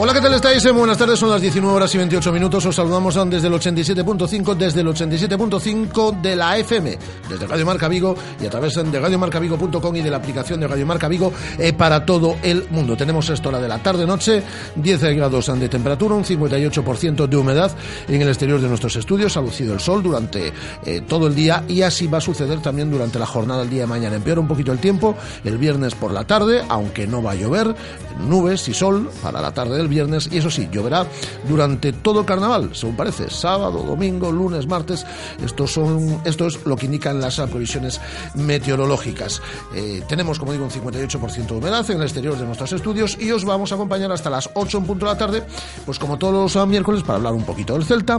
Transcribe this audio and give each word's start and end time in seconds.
Hola, 0.00 0.14
¿qué 0.14 0.20
tal 0.20 0.32
estáis? 0.32 0.64
Eh, 0.64 0.70
buenas 0.70 0.96
tardes, 0.96 1.18
son 1.18 1.28
las 1.28 1.42
19 1.42 1.74
horas 1.74 1.92
y 1.92 1.98
28 1.98 2.30
minutos. 2.30 2.64
Os 2.64 2.76
saludamos 2.76 3.16
desde 3.28 3.48
el 3.48 3.54
87.5, 3.54 4.54
desde 4.54 4.82
el 4.82 4.86
87.5 4.86 6.20
de 6.20 6.36
la 6.36 6.56
FM, 6.56 6.96
desde 7.28 7.46
Radio 7.48 7.66
Marca 7.66 7.88
Vigo 7.88 8.14
y 8.40 8.46
a 8.46 8.48
través 8.48 8.74
de 8.74 9.00
radiomarcavigo.com 9.00 9.96
y 9.96 10.00
de 10.00 10.08
la 10.08 10.18
aplicación 10.18 10.60
de 10.60 10.68
Radio 10.68 10.86
Marca 10.86 11.08
Vigo 11.08 11.32
eh, 11.58 11.72
para 11.72 12.06
todo 12.06 12.36
el 12.44 12.68
mundo. 12.70 12.96
Tenemos 12.96 13.28
esta 13.28 13.48
hora 13.48 13.58
de 13.58 13.66
la 13.66 13.82
tarde-noche, 13.82 14.44
10 14.76 15.02
grados 15.16 15.58
de 15.58 15.68
temperatura, 15.68 16.14
un 16.14 16.24
58% 16.24 17.26
de 17.26 17.36
humedad 17.36 17.72
en 18.06 18.22
el 18.22 18.28
exterior 18.28 18.60
de 18.60 18.68
nuestros 18.68 18.94
estudios. 18.94 19.36
Ha 19.36 19.40
lucido 19.40 19.74
el 19.74 19.80
sol 19.80 20.00
durante 20.00 20.52
eh, 20.86 21.00
todo 21.08 21.26
el 21.26 21.34
día 21.34 21.64
y 21.66 21.82
así 21.82 22.06
va 22.06 22.18
a 22.18 22.20
suceder 22.20 22.60
también 22.60 22.88
durante 22.88 23.18
la 23.18 23.26
jornada 23.26 23.62
del 23.62 23.70
día 23.70 23.80
de 23.80 23.88
mañana. 23.88 24.14
Empeora 24.14 24.40
un 24.40 24.46
poquito 24.46 24.70
el 24.70 24.78
tiempo 24.78 25.16
el 25.42 25.58
viernes 25.58 25.96
por 25.96 26.12
la 26.12 26.22
tarde, 26.22 26.62
aunque 26.68 27.08
no 27.08 27.20
va 27.20 27.32
a 27.32 27.34
llover, 27.34 27.74
nubes 28.20 28.68
y 28.68 28.74
sol 28.74 29.10
para 29.20 29.40
la 29.40 29.52
tarde 29.52 29.76
del 29.76 29.87
viernes 29.88 30.28
y 30.30 30.38
eso 30.38 30.50
sí, 30.50 30.68
lloverá 30.70 31.06
durante 31.48 31.92
todo 31.92 32.24
carnaval, 32.24 32.70
según 32.72 32.96
parece, 32.96 33.30
sábado, 33.30 33.82
domingo, 33.82 34.30
lunes, 34.30 34.66
martes. 34.66 35.06
Esto, 35.44 35.66
son, 35.66 36.20
esto 36.24 36.46
es 36.46 36.64
lo 36.66 36.76
que 36.76 36.86
indican 36.86 37.20
las 37.20 37.38
previsiones 37.40 38.00
meteorológicas. 38.34 39.40
Eh, 39.74 40.02
tenemos, 40.08 40.38
como 40.38 40.52
digo, 40.52 40.64
un 40.64 40.70
58% 40.70 41.46
de 41.46 41.54
humedad 41.54 41.88
en 41.90 41.98
el 41.98 42.02
exterior 42.02 42.36
de 42.36 42.44
nuestros 42.44 42.72
estudios 42.72 43.16
y 43.20 43.30
os 43.30 43.44
vamos 43.44 43.72
a 43.72 43.74
acompañar 43.76 44.12
hasta 44.12 44.30
las 44.30 44.50
8 44.54 44.78
en 44.78 44.84
punto 44.84 45.06
de 45.06 45.12
la 45.12 45.18
tarde, 45.18 45.44
pues 45.84 45.98
como 45.98 46.18
todos 46.18 46.54
los 46.54 46.68
miércoles, 46.68 47.02
para 47.02 47.16
hablar 47.16 47.34
un 47.34 47.44
poquito 47.44 47.74
del 47.74 47.84
Celta, 47.84 48.18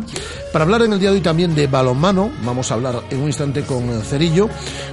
para 0.51 0.63
hablar 0.63 0.83
en 0.83 0.93
el 0.93 0.99
día 0.99 1.09
de 1.09 1.17
hoy 1.17 1.21
también 1.21 1.53
de 1.55 1.67
balonmano. 1.67 2.31
Vamos 2.43 2.71
a 2.71 2.75
hablar 2.75 3.01
en 3.09 3.21
un 3.21 3.27
instante 3.27 3.63
con 3.63 4.01
Cerillo, 4.01 4.49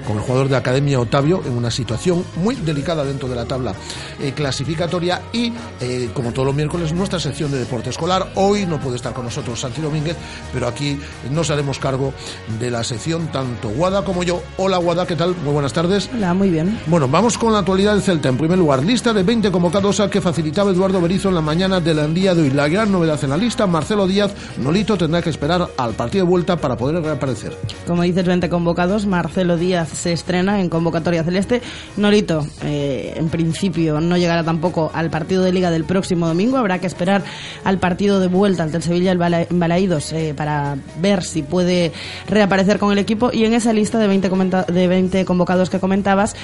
con 0.07 0.17
el 0.17 0.23
jugador 0.23 0.49
de 0.49 0.57
Academia 0.57 1.01
Otavio, 1.01 1.43
en 1.47 1.53
una 1.53 1.71
situación 1.71 2.25
muy 2.37 2.55
delicada 2.55 3.05
dentro 3.05 3.29
de 3.29 3.37
la 3.37 3.45
tabla 3.45 3.75
eh, 4.21 4.33
clasificatoria 4.33 5.23
y, 5.33 5.53
eh, 5.81 6.11
como 6.15 6.33
todos 6.33 6.47
los 6.47 6.55
miércoles 6.67 6.93
nuestra 6.93 7.21
sección 7.21 7.53
de 7.53 7.59
deporte 7.61 7.91
escolar. 7.91 8.33
Hoy 8.35 8.67
no 8.67 8.81
puede 8.81 8.97
estar 8.97 9.13
con 9.13 9.25
nosotros 9.25 9.61
Santi 9.61 9.81
Domínguez, 9.81 10.17
pero 10.53 10.67
aquí 10.67 10.99
nos 11.31 11.49
haremos 11.51 11.79
cargo 11.79 12.13
de 12.59 12.73
la 12.73 12.83
sección 12.83 13.29
tanto 13.29 13.69
Guada 13.69 14.05
como 14.05 14.25
yo. 14.25 14.43
Hola 14.57 14.79
Guada, 14.79 15.07
¿qué 15.07 15.15
tal? 15.15 15.37
Muy 15.45 15.53
buenas 15.53 15.73
tardes. 15.73 16.11
Hola, 16.13 16.35
muy 16.35 16.51
bien. 16.51 16.77
Bueno, 16.87 17.07
vamos 17.07 17.39
con 17.39 17.53
la 17.53 17.61
actualidad 17.61 17.93
del 17.93 18.03
Celta. 18.03 18.31
En 18.31 18.37
primer 18.37 18.59
lugar, 18.59 18.83
lista 18.83 19.13
de 19.13 19.23
20 19.23 19.53
convocados 19.53 20.01
a 20.01 20.11
que 20.11 20.21
facilitaba 20.21 20.73
Eduardo 20.73 21.01
Berizo 21.01 21.29
en 21.29 21.37
la 21.37 21.41
mañana 21.41 21.79
del 21.79 22.13
día 22.13 22.35
de 22.35 22.43
hoy. 22.43 22.51
La 22.51 22.67
gran 22.67 22.91
novedad 22.91 23.23
en 23.23 23.31
la 23.31 23.37
lista, 23.37 23.69
Marcelo 23.69 24.09
Díaz, 24.09 24.35
Nolito 24.59 24.99
tendrá 24.99 25.23
que 25.23 25.31
esperar 25.31 25.69
al 25.77 25.95
partido 25.95 26.25
de 26.25 26.31
vuelta 26.31 26.57
para 26.57 26.77
poder 26.77 27.01
reaparecer. 27.01 27.57
Como 27.87 28.03
dices, 28.03 28.27
20 28.27 28.49
convocados, 28.49 29.07
Marcelo 29.07 29.57
Díaz 29.57 29.89
se 29.91 30.13
estrena 30.13 30.61
en 30.61 30.69
convocatoria 30.69 31.23
celeste. 31.23 31.63
Nolito, 31.97 32.45
eh, 32.65 33.15
en 33.17 33.29
principio, 33.29 34.01
no 34.01 34.17
llegará 34.17 34.43
tampoco 34.43 34.91
al 34.93 35.11
partido 35.11 35.45
de 35.45 35.53
liga 35.53 35.71
del 35.71 35.85
próximo 35.85 36.27
domingo 36.27 36.56
Habrá 36.59 36.79
que 36.79 36.87
esperar 36.87 37.23
al 37.65 37.79
partido 37.79 38.21
de 38.21 38.29
vuelta 38.29 38.63
ante 38.63 38.77
el 38.77 38.83
Sevilla 38.83 39.13
en 39.13 39.59
Balaídos 39.59 40.13
eh, 40.13 40.35
para 40.37 40.77
ver 41.01 41.23
si 41.23 41.43
puede 41.43 41.93
reaparecer 42.29 42.79
con 42.79 42.93
el 42.93 42.99
equipo. 42.99 43.31
Y 43.33 43.45
en 43.45 43.55
esa 43.55 43.73
lista 43.73 43.99
de 43.99 44.07
20, 44.07 44.31
de 44.73 44.89
20 44.89 45.25
convocados 45.25 45.71
que 45.71 45.81
comentabas, 45.81 46.35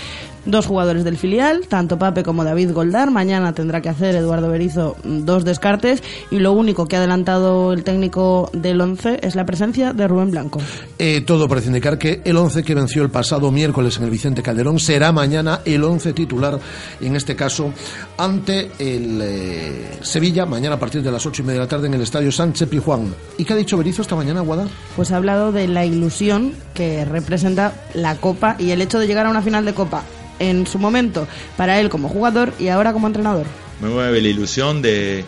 dos 0.44 0.66
jugadores 0.66 1.04
del 1.04 1.16
filial, 1.16 1.66
tanto 1.68 1.98
Pape 1.98 2.22
como 2.22 2.44
David 2.44 2.72
Goldar. 2.72 3.10
Mañana 3.10 3.52
tendrá 3.52 3.80
que 3.80 3.88
hacer 3.88 4.14
Eduardo 4.16 4.48
Berizo 4.48 4.96
dos 5.04 5.44
descartes 5.44 6.02
y 6.30 6.38
lo 6.38 6.52
único 6.52 6.86
que 6.86 6.96
ha 6.96 6.98
adelantado 6.98 7.72
el 7.72 7.84
técnico 7.84 8.50
del 8.52 8.80
11 8.80 9.20
es 9.22 9.34
la 9.34 9.44
presencia 9.44 9.92
de 9.92 10.08
Rubén 10.08 10.30
Blanco. 10.30 10.60
Eh, 10.98 11.22
todo 11.22 11.48
parece 11.48 11.68
indicar 11.68 11.98
que 11.98 12.20
el 12.24 12.36
11 12.36 12.62
que 12.62 12.74
venció 12.74 13.02
el 13.02 13.10
pasado 13.10 13.50
miércoles 13.50 13.96
en 13.98 14.04
el 14.04 14.10
Vicente 14.10 14.42
Calderón 14.42 14.78
será 14.78 15.12
mañana 15.12 15.60
el 15.64 15.84
11 15.84 16.12
titular, 16.12 16.58
en 17.00 17.16
este 17.16 17.36
caso 17.36 17.72
ante 18.22 18.70
el 18.78 19.20
eh, 19.20 19.98
Sevilla, 20.02 20.46
mañana 20.46 20.76
a 20.76 20.78
partir 20.78 21.02
de 21.02 21.10
las 21.10 21.26
ocho 21.26 21.42
y 21.42 21.44
media 21.44 21.60
de 21.60 21.66
la 21.66 21.68
tarde 21.68 21.88
en 21.88 21.94
el 21.94 22.02
Estadio 22.02 22.30
Sánchez 22.30 22.68
Pijuán. 22.68 23.12
¿Y 23.36 23.44
qué 23.44 23.52
ha 23.52 23.56
dicho 23.56 23.76
Berizo 23.76 24.02
esta 24.02 24.14
mañana, 24.14 24.42
Guada? 24.42 24.68
Pues 24.94 25.10
ha 25.10 25.16
hablado 25.16 25.50
de 25.50 25.66
la 25.66 25.84
ilusión 25.84 26.54
que 26.72 27.04
representa 27.04 27.74
la 27.94 28.14
Copa 28.14 28.54
y 28.60 28.70
el 28.70 28.80
hecho 28.80 29.00
de 29.00 29.08
llegar 29.08 29.26
a 29.26 29.30
una 29.30 29.42
final 29.42 29.64
de 29.64 29.74
Copa 29.74 30.04
en 30.38 30.68
su 30.68 30.78
momento 30.78 31.26
para 31.56 31.80
él 31.80 31.88
como 31.88 32.08
jugador 32.08 32.54
y 32.60 32.68
ahora 32.68 32.92
como 32.92 33.08
entrenador. 33.08 33.46
Me 33.80 33.88
mueve 33.88 34.20
la 34.20 34.28
ilusión 34.28 34.82
de 34.82 35.24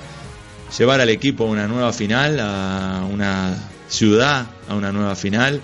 llevar 0.79 1.01
al 1.01 1.09
equipo 1.09 1.45
a 1.45 1.51
una 1.51 1.67
nueva 1.67 1.93
final, 1.93 2.39
a 2.39 3.05
una 3.13 3.57
ciudad, 3.89 4.47
a 4.69 4.75
una 4.77 4.93
nueva 4.93 5.17
final. 5.17 5.61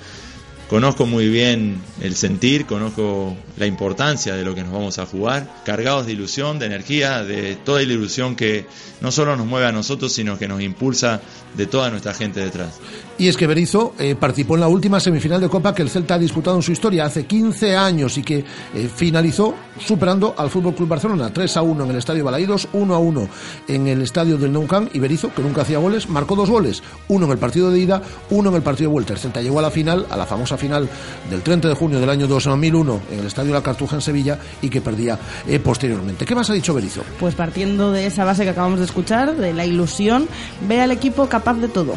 Conozco 0.71 1.05
muy 1.05 1.29
bien 1.29 1.83
el 2.01 2.15
sentir, 2.15 2.65
conozco 2.65 3.37
la 3.57 3.67
importancia 3.67 4.37
de 4.37 4.45
lo 4.45 4.55
que 4.55 4.63
nos 4.63 4.73
vamos 4.73 5.01
a 5.01 5.07
jugar, 5.07 5.53
cargados 5.65 6.07
de 6.07 6.13
ilusión, 6.13 6.61
de 6.61 6.67
energía, 6.67 7.25
de 7.25 7.57
toda 7.57 7.83
la 7.83 7.93
ilusión 7.93 8.37
que 8.37 8.67
no 9.01 9.11
solo 9.11 9.35
nos 9.35 9.47
mueve 9.47 9.67
a 9.67 9.73
nosotros, 9.73 10.13
sino 10.13 10.39
que 10.39 10.47
nos 10.47 10.63
impulsa 10.63 11.21
de 11.57 11.67
toda 11.67 11.91
nuestra 11.91 12.15
gente 12.15 12.39
detrás. 12.39 12.79
Y 13.19 13.29
es 13.29 13.37
que 13.37 13.47
Berizzo 13.47 13.95
eh, 13.99 14.15
participó 14.15 14.55
en 14.55 14.61
la 14.61 14.69
última 14.69 15.01
semifinal 15.01 15.41
de 15.41 15.49
Copa 15.49 15.75
que 15.75 15.83
el 15.83 15.91
Celta 15.91 16.15
ha 16.15 16.19
disputado 16.19 16.57
en 16.57 16.63
su 16.63 16.73
historia 16.73 17.05
hace 17.05 17.27
15 17.27 17.77
años 17.77 18.17
y 18.17 18.23
que 18.23 18.39
eh, 18.39 18.89
finalizó 18.95 19.55
superando 19.79 20.35
al 20.39 20.51
Fútbol 20.51 20.75
Club 20.75 20.89
Barcelona 20.89 21.33
3 21.33 21.57
a 21.57 21.63
1 21.63 21.85
en 21.85 21.91
el 21.91 21.97
Estadio 21.97 22.25
Balaídos, 22.25 22.69
1 22.73 22.95
a 22.95 22.99
1 22.99 23.29
en 23.69 23.89
el 23.89 24.03
Estadio 24.03 24.39
del 24.39 24.53
Nou 24.53 24.67
Camp 24.67 24.95
y 24.95 25.01
Berizzo, 25.01 25.35
que 25.35 25.43
nunca 25.43 25.63
hacía 25.63 25.79
goles, 25.79 26.09
marcó 26.09 26.37
dos 26.37 26.49
goles, 26.49 26.83
uno 27.09 27.27
en 27.27 27.33
el 27.33 27.39
partido 27.39 27.71
de 27.71 27.81
ida, 27.81 28.01
uno 28.31 28.51
en 28.51 28.57
el 28.57 28.63
partido 28.63 28.89
de 28.89 28.93
vuelta. 28.93 29.13
El 29.13 29.19
Celta 29.19 29.43
llegó 29.43 29.59
a 29.59 29.63
la 29.63 29.71
final, 29.71 30.07
a 30.09 30.17
la 30.17 30.27
famosa 30.27 30.57
final 30.61 30.89
del 31.29 31.43
30 31.43 31.69
de 31.69 31.75
junio 31.75 31.99
del 31.99 32.11
año 32.11 32.29
2001 32.29 33.01
en 33.11 33.19
el 33.19 33.27
Estadio 33.27 33.53
La 33.53 33.63
Cartuja 33.63 33.97
en 33.97 34.03
Sevilla 34.03 34.39
y 34.63 34.69
que 34.69 34.81
perdía 34.81 35.19
eh, 35.49 35.59
posteriormente. 35.59 36.25
¿Qué 36.25 36.35
más 36.35 36.49
ha 36.51 36.53
dicho 36.53 36.73
Berizzo? 36.73 37.03
Pues 37.19 37.35
partiendo 37.35 37.91
de 37.91 38.07
esa 38.07 38.25
base 38.25 38.45
que 38.45 38.51
acabamos 38.51 38.79
de 38.79 38.85
escuchar, 38.85 39.37
de 39.37 39.53
la 39.53 39.67
ilusión, 39.67 40.29
ve 40.69 40.81
al 40.81 40.93
equipo 40.93 41.29
capaz 41.29 41.55
de 41.55 41.69
todo 41.69 41.97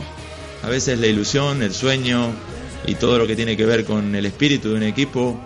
a 0.63 0.69
veces 0.69 0.97
la 0.97 1.07
ilusión, 1.07 1.62
el 1.62 1.74
sueño 1.74 2.31
y 2.88 2.96
todo 2.96 3.18
lo 3.18 3.28
que 3.28 3.35
tiene 3.35 3.57
que 3.57 3.66
ver 3.66 3.84
con 3.84 4.16
el 4.16 4.25
espíritu 4.25 4.69
de 4.69 4.75
un 4.75 4.84
equipo 4.84 5.40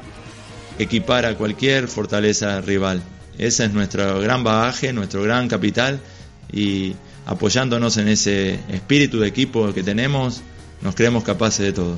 equipar 0.78 1.26
a 1.26 1.36
cualquier 1.36 1.88
fortaleza 1.88 2.62
rival. 2.62 3.02
Ese 3.40 3.66
es 3.66 3.74
nuestro 3.74 4.20
gran 4.22 4.44
bagaje, 4.44 4.94
nuestro 4.94 5.24
gran 5.24 5.48
capital 5.48 6.00
y 6.52 6.94
apoyándonos 7.26 7.98
en 7.98 8.10
ese 8.10 8.60
espíritu 8.70 9.20
de 9.20 9.28
equipo 9.28 9.74
que 9.74 9.82
tenemos, 9.82 10.42
nos 10.82 10.94
creemos 10.94 11.24
capaces 11.24 11.66
de 11.66 11.74
todo. 11.74 11.98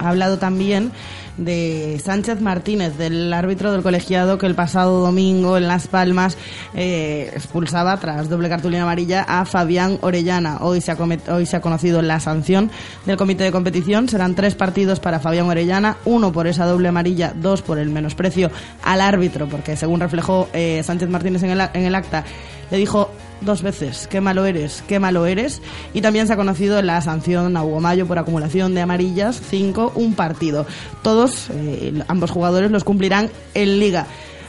Ha 0.00 0.08
hablado 0.08 0.38
también 0.38 0.92
de 1.36 2.00
Sánchez 2.02 2.40
Martínez, 2.40 2.96
del 2.96 3.32
árbitro 3.32 3.70
del 3.70 3.82
colegiado 3.82 4.38
que 4.38 4.46
el 4.46 4.54
pasado 4.54 5.00
domingo 5.00 5.56
en 5.56 5.68
Las 5.68 5.88
Palmas 5.88 6.36
eh, 6.74 7.30
expulsaba 7.34 7.98
tras 7.98 8.28
doble 8.28 8.48
cartulina 8.48 8.82
amarilla 8.82 9.22
a 9.22 9.44
Fabián 9.44 9.98
Orellana. 10.00 10.58
Hoy 10.60 10.80
se, 10.80 10.92
ha 10.92 10.96
hoy 11.28 11.46
se 11.46 11.56
ha 11.56 11.60
conocido 11.60 12.02
la 12.02 12.18
sanción 12.18 12.70
del 13.04 13.16
comité 13.16 13.44
de 13.44 13.52
competición. 13.52 14.08
Serán 14.08 14.34
tres 14.34 14.54
partidos 14.54 15.00
para 15.00 15.20
Fabián 15.20 15.48
Orellana, 15.48 15.98
uno 16.06 16.32
por 16.32 16.46
esa 16.46 16.64
doble 16.64 16.88
amarilla, 16.88 17.32
dos 17.34 17.62
por 17.62 17.78
el 17.78 17.90
menosprecio 17.90 18.50
al 18.82 19.00
árbitro, 19.00 19.48
porque 19.48 19.76
según 19.76 20.00
reflejó 20.00 20.48
eh, 20.52 20.82
Sánchez 20.82 21.10
Martínez 21.10 21.42
en 21.42 21.50
el, 21.50 21.60
en 21.74 21.84
el 21.84 21.94
acta, 21.94 22.24
le 22.70 22.78
dijo 22.78 23.10
dos 23.40 23.62
veces, 23.62 24.06
qué 24.10 24.20
malo 24.20 24.44
eres, 24.44 24.82
qué 24.86 24.98
malo 24.98 25.26
eres. 25.26 25.60
Y 25.94 26.00
también 26.00 26.26
se 26.26 26.32
ha 26.32 26.36
conocido 26.36 26.80
la 26.82 27.00
sanción 27.00 27.56
a 27.56 27.64
Hugo 27.64 27.80
Mayo 27.80 28.06
por 28.06 28.18
acumulación 28.18 28.74
de 28.74 28.80
amarillas, 28.80 29.40
cinco, 29.50 29.92
un 29.94 30.14
partido. 30.14 30.66
Todos, 31.02 31.48
eh, 31.50 32.02
ambos 32.08 32.30
jugadores, 32.30 32.70
los 32.70 32.84
cumplirán 32.84 33.30
en 33.54 33.78
liga. 33.78 34.06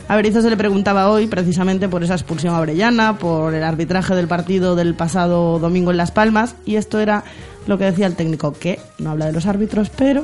A 0.07 0.15
Berizzo 0.15 0.41
se 0.41 0.49
le 0.49 0.57
preguntaba 0.57 1.09
hoy 1.09 1.27
precisamente 1.27 1.87
por 1.87 2.03
esa 2.03 2.15
expulsión 2.15 2.53
a 2.53 2.59
Orellana, 2.59 3.17
por 3.17 3.53
el 3.53 3.63
arbitraje 3.63 4.13
del 4.13 4.27
partido 4.27 4.75
del 4.75 4.93
pasado 4.93 5.57
domingo 5.59 5.91
en 5.91 5.97
Las 5.97 6.11
Palmas, 6.11 6.55
y 6.65 6.75
esto 6.75 6.99
era 6.99 7.23
lo 7.65 7.77
que 7.77 7.85
decía 7.85 8.07
el 8.07 8.15
técnico, 8.15 8.51
que 8.51 8.79
no 8.97 9.11
habla 9.11 9.27
de 9.27 9.31
los 9.31 9.45
árbitros, 9.45 9.89
pero 9.89 10.23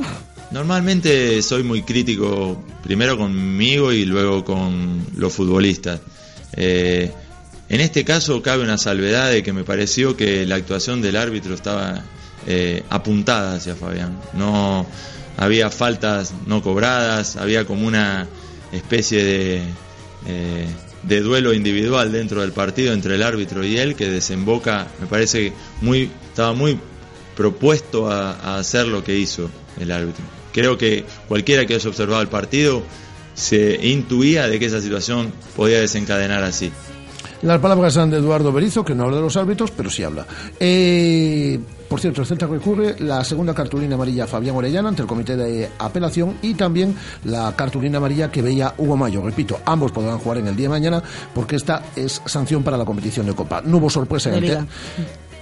Normalmente 0.51 1.41
soy 1.41 1.63
muy 1.63 1.81
crítico, 1.81 2.63
primero 2.83 3.17
conmigo 3.17 3.91
y 3.91 4.05
luego 4.05 4.45
con 4.45 5.05
los 5.17 5.33
futbolistas. 5.33 5.99
Eh, 6.53 7.11
en 7.69 7.81
este 7.81 8.05
caso 8.05 8.41
cabe 8.41 8.63
una 8.63 8.77
salvedad 8.77 9.31
de 9.31 9.43
que 9.43 9.53
me 9.53 9.63
pareció 9.63 10.15
que 10.15 10.45
la 10.45 10.55
actuación 10.55 11.01
del 11.01 11.17
árbitro 11.17 11.53
estaba 11.53 12.03
eh, 12.45 12.83
apuntada 12.89 13.55
hacia 13.55 13.75
Fabián. 13.75 14.19
No 14.33 14.85
había 15.35 15.69
faltas 15.69 16.33
no 16.45 16.61
cobradas, 16.61 17.35
había 17.35 17.65
como 17.65 17.85
una 17.85 18.27
especie 18.71 19.23
de, 19.23 19.61
eh, 20.27 20.67
de 21.03 21.21
duelo 21.21 21.53
individual 21.53 22.11
dentro 22.11 22.41
del 22.41 22.53
partido 22.53 22.93
entre 22.93 23.15
el 23.15 23.23
árbitro 23.23 23.63
y 23.65 23.77
él 23.77 23.95
que 23.95 24.09
desemboca, 24.09 24.87
me 24.99 25.07
parece 25.07 25.53
muy 25.81 26.09
estaba 26.29 26.53
muy 26.53 26.79
propuesto 27.35 28.09
a 28.09 28.57
hacer 28.57 28.87
lo 28.87 29.03
que 29.03 29.17
hizo 29.17 29.49
el 29.79 29.91
árbitro. 29.91 30.23
Creo 30.53 30.77
que 30.77 31.05
cualquiera 31.27 31.65
que 31.65 31.75
haya 31.75 31.89
observado 31.89 32.21
el 32.21 32.29
partido 32.29 32.81
se 33.35 33.77
intuía 33.87 34.47
de 34.47 34.57
que 34.57 34.65
esa 34.65 34.81
situación 34.81 35.31
podía 35.55 35.79
desencadenar 35.79 36.43
así. 36.43 36.71
Las 37.41 37.59
palabras 37.59 37.93
son 37.93 38.09
de 38.09 38.17
Eduardo 38.17 38.51
Berizo, 38.51 38.83
que 38.83 38.95
no 38.95 39.03
habla 39.03 39.17
de 39.17 39.21
los 39.21 39.37
árbitros, 39.37 39.71
pero 39.71 39.89
sí 39.89 40.03
habla. 40.03 40.25
Eh, 40.59 41.59
por 41.87 41.99
cierto, 41.99 42.21
el 42.21 42.27
Celta 42.27 42.47
recurre 42.47 42.95
la 42.99 43.23
segunda 43.23 43.53
cartulina 43.53 43.95
amarilla 43.95 44.25
a 44.25 44.27
Fabián 44.27 44.55
Orellana 44.55 44.89
ante 44.89 45.03
el 45.03 45.07
comité 45.07 45.37
de 45.37 45.69
apelación 45.79 46.37
y 46.41 46.53
también 46.55 46.95
la 47.23 47.55
cartulina 47.55 47.97
amarilla 47.97 48.31
que 48.31 48.41
veía 48.41 48.73
Hugo 48.77 48.97
Mayo. 48.97 49.21
Repito, 49.21 49.59
ambos 49.65 49.91
podrán 49.91 50.17
jugar 50.17 50.39
en 50.39 50.47
el 50.47 50.55
día 50.55 50.65
de 50.65 50.69
mañana 50.69 51.03
porque 51.33 51.55
esta 51.55 51.83
es 51.95 52.21
sanción 52.25 52.63
para 52.63 52.77
la 52.77 52.85
competición 52.85 53.25
de 53.25 53.33
Copa. 53.33 53.61
No 53.63 53.77
hubo 53.77 53.89
sorpresa 53.89 54.29
en 54.29 54.43
el 54.43 54.67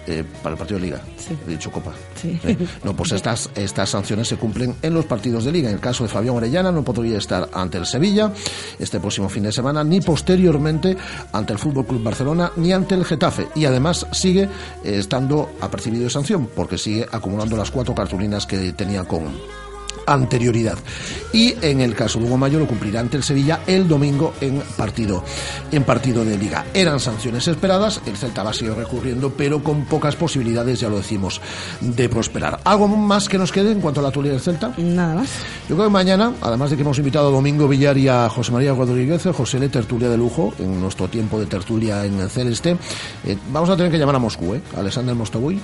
eh, 0.07 0.23
para 0.43 0.53
el 0.53 0.57
partido 0.59 0.79
de 0.79 0.85
Liga. 0.85 1.01
Sí. 1.17 1.35
He 1.47 1.51
dicho 1.51 1.71
Copa. 1.71 1.93
Sí. 2.21 2.39
Eh, 2.43 2.57
No, 2.83 2.95
pues 2.95 3.11
estas, 3.11 3.49
estas 3.55 3.89
sanciones 3.89 4.27
se 4.27 4.37
cumplen 4.37 4.75
en 4.81 4.93
los 4.93 5.05
partidos 5.05 5.45
de 5.45 5.51
Liga. 5.51 5.69
En 5.69 5.75
el 5.75 5.81
caso 5.81 6.03
de 6.03 6.09
Fabián 6.09 6.35
Orellana 6.35 6.71
no 6.71 6.83
podría 6.83 7.17
estar 7.17 7.49
ante 7.53 7.77
el 7.77 7.85
Sevilla 7.85 8.31
este 8.79 8.99
próximo 8.99 9.29
fin 9.29 9.43
de 9.43 9.51
semana, 9.51 9.83
ni 9.83 10.01
posteriormente 10.01 10.95
ante 11.31 11.53
el 11.53 11.59
Fútbol 11.59 11.85
Club 11.85 12.03
Barcelona, 12.03 12.51
ni 12.57 12.71
ante 12.73 12.95
el 12.95 13.05
Getafe. 13.05 13.47
Y 13.55 13.65
además 13.65 14.05
sigue 14.11 14.43
eh, 14.43 14.49
estando 14.83 15.49
apercibido 15.61 16.03
de 16.03 16.09
sanción, 16.09 16.49
porque 16.55 16.77
sigue 16.77 17.05
acumulando 17.11 17.57
las 17.57 17.71
cuatro 17.71 17.95
cartulinas 17.95 18.45
que 18.45 18.73
tenía 18.73 19.03
con 19.05 19.23
anterioridad. 20.07 20.77
Y 21.33 21.55
en 21.61 21.81
el 21.81 21.95
caso 21.95 22.19
de 22.19 22.25
Hugo 22.25 22.37
Mayo 22.37 22.59
lo 22.59 22.67
cumplirá 22.67 22.99
ante 22.99 23.17
el 23.17 23.23
Sevilla 23.23 23.61
el 23.67 23.87
domingo 23.87 24.33
en 24.41 24.61
partido, 24.77 25.23
en 25.71 25.83
partido 25.83 26.23
de 26.23 26.37
liga. 26.37 26.65
Eran 26.73 26.99
sanciones 26.99 27.47
esperadas, 27.47 28.01
el 28.05 28.15
Celta 28.15 28.43
va 28.43 28.51
a 28.51 28.53
seguir 28.53 28.73
recurriendo, 28.73 29.31
pero 29.31 29.63
con 29.63 29.85
pocas 29.85 30.15
posibilidades, 30.15 30.79
ya 30.79 30.89
lo 30.89 30.97
decimos, 30.97 31.41
de 31.81 32.09
prosperar. 32.09 32.59
¿Algo 32.63 32.87
más 32.87 33.27
que 33.27 33.37
nos 33.37 33.51
quede 33.51 33.71
en 33.71 33.81
cuanto 33.81 33.99
a 33.99 34.03
la 34.03 34.09
actualidad 34.09 34.35
del 34.35 34.41
Celta? 34.41 34.73
Nada 34.77 35.15
más. 35.15 35.29
Yo 35.67 35.75
creo 35.75 35.87
que 35.87 35.93
mañana, 35.93 36.33
además 36.41 36.69
de 36.69 36.75
que 36.75 36.83
hemos 36.83 36.97
invitado 36.97 37.27
a 37.27 37.31
Domingo 37.31 37.67
Villar 37.67 37.97
y 37.97 38.07
a 38.07 38.29
José 38.29 38.51
María 38.51 38.73
Rodríguez, 38.73 39.23
José 39.33 39.59
Le 39.59 39.69
tertulia 39.69 40.09
de 40.09 40.17
lujo, 40.17 40.53
en 40.59 40.79
nuestro 40.79 41.07
tiempo 41.07 41.39
de 41.39 41.45
tertulia 41.45 42.05
en 42.05 42.19
el 42.19 42.29
Celeste, 42.29 42.77
eh, 43.25 43.37
vamos 43.51 43.69
a 43.69 43.75
tener 43.75 43.91
que 43.91 43.97
llamar 43.97 44.15
a 44.15 44.19
Moscú, 44.19 44.55
¿eh? 44.55 44.61
Alexander 44.77 45.15
Mostovoy. 45.15 45.59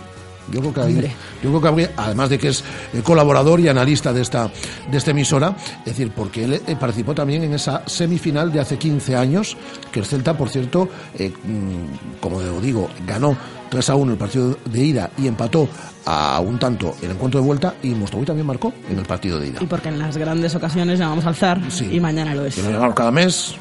Yo 0.49 0.59
creo 0.59 0.73
que, 0.73 0.81
ahí- 0.81 0.93
Hombre. 0.95 1.11
yo 1.43 1.49
creo 1.49 1.61
que 1.61 1.67
habría- 1.67 1.91
además 1.97 2.29
de 2.29 2.38
que 2.39 2.47
es 2.49 2.63
eh, 2.93 3.01
colaborador 3.03 3.59
y 3.59 3.67
analista 3.67 4.11
de 4.11 4.21
esta, 4.21 4.51
de 4.89 4.97
esta 4.97 5.11
emisora, 5.11 5.55
es 5.79 5.85
decir, 5.85 6.11
porque 6.15 6.43
él 6.43 6.53
eh, 6.65 6.75
participó 6.79 7.13
también 7.13 7.43
en 7.43 7.53
esa 7.53 7.83
semifinal 7.88 8.51
de 8.51 8.59
hace 8.59 8.77
15 8.77 9.15
años, 9.15 9.55
que 9.91 9.99
el 9.99 10.05
Celta, 10.05 10.35
por 10.38 10.49
cierto, 10.49 10.89
eh, 11.17 11.31
mm, 11.43 12.19
como 12.19 12.41
digo, 12.59 12.89
ganó 13.05 13.38
3 13.71 13.89
a 13.89 13.95
1 13.95 14.12
el 14.12 14.18
partido 14.18 14.57
de 14.65 14.83
ida 14.83 15.09
y 15.18 15.27
empató 15.27 15.68
a 16.06 16.41
un 16.41 16.59
tanto 16.59 16.97
el 17.01 17.12
encuentro 17.12 17.39
de 17.39 17.45
vuelta 17.45 17.75
y 17.81 17.89
Mostovoy 17.95 18.25
también 18.25 18.45
marcó 18.45 18.73
en 18.89 19.00
el 19.00 19.06
partido 19.06 19.39
de 19.39 19.47
ida. 19.47 19.59
Y 19.62 19.65
porque 19.65 19.88
en 19.88 19.97
las 19.97 20.18
grandes 20.18 20.53
ocasiones 20.56 21.00
llamamos 21.00 21.25
al 21.25 21.35
zar 21.35 21.62
Sí. 21.71 21.88
y 21.89 22.00
mañana 22.01 22.35
lo 22.35 22.45
es. 22.45 22.57
Y 22.57 22.62
lo 22.63 22.94
cada 22.94 23.12
mes, 23.12 23.56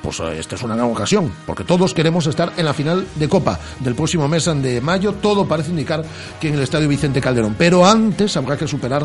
pues 0.00 0.20
eh, 0.20 0.38
esta 0.38 0.54
es 0.54 0.62
una 0.62 0.76
gran 0.76 0.88
ocasión, 0.88 1.32
porque 1.44 1.64
todos 1.64 1.92
queremos 1.92 2.24
estar 2.28 2.52
en 2.56 2.66
la 2.66 2.72
final 2.72 3.04
de 3.16 3.28
Copa 3.28 3.58
del 3.80 3.96
próximo 3.96 4.28
mes 4.28 4.44
de 4.44 4.80
mayo. 4.80 5.14
Todo 5.14 5.48
parece 5.48 5.70
indicar 5.70 6.04
que 6.40 6.48
en 6.48 6.54
el 6.54 6.60
Estadio 6.60 6.86
Vicente 6.86 7.20
Calderón. 7.20 7.56
Pero 7.58 7.84
antes 7.84 8.36
habrá 8.36 8.56
que 8.56 8.68
superar 8.68 9.04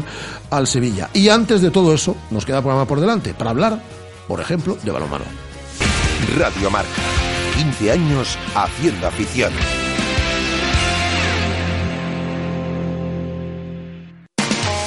al 0.51 0.67
Sevilla. 0.67 1.09
Y 1.13 1.29
antes 1.29 1.61
de 1.63 1.71
todo 1.71 1.95
eso, 1.95 2.15
nos 2.29 2.45
queda 2.45 2.61
programa 2.61 2.85
por 2.85 2.99
delante 2.99 3.33
para 3.33 3.49
hablar, 3.49 3.81
por 4.27 4.39
ejemplo, 4.39 4.77
de 4.83 4.91
balonmano. 4.91 5.25
Radio 6.37 6.69
Marca. 6.69 6.89
15 7.57 7.91
años 7.91 8.37
haciendo 8.55 9.07
afición. 9.07 9.51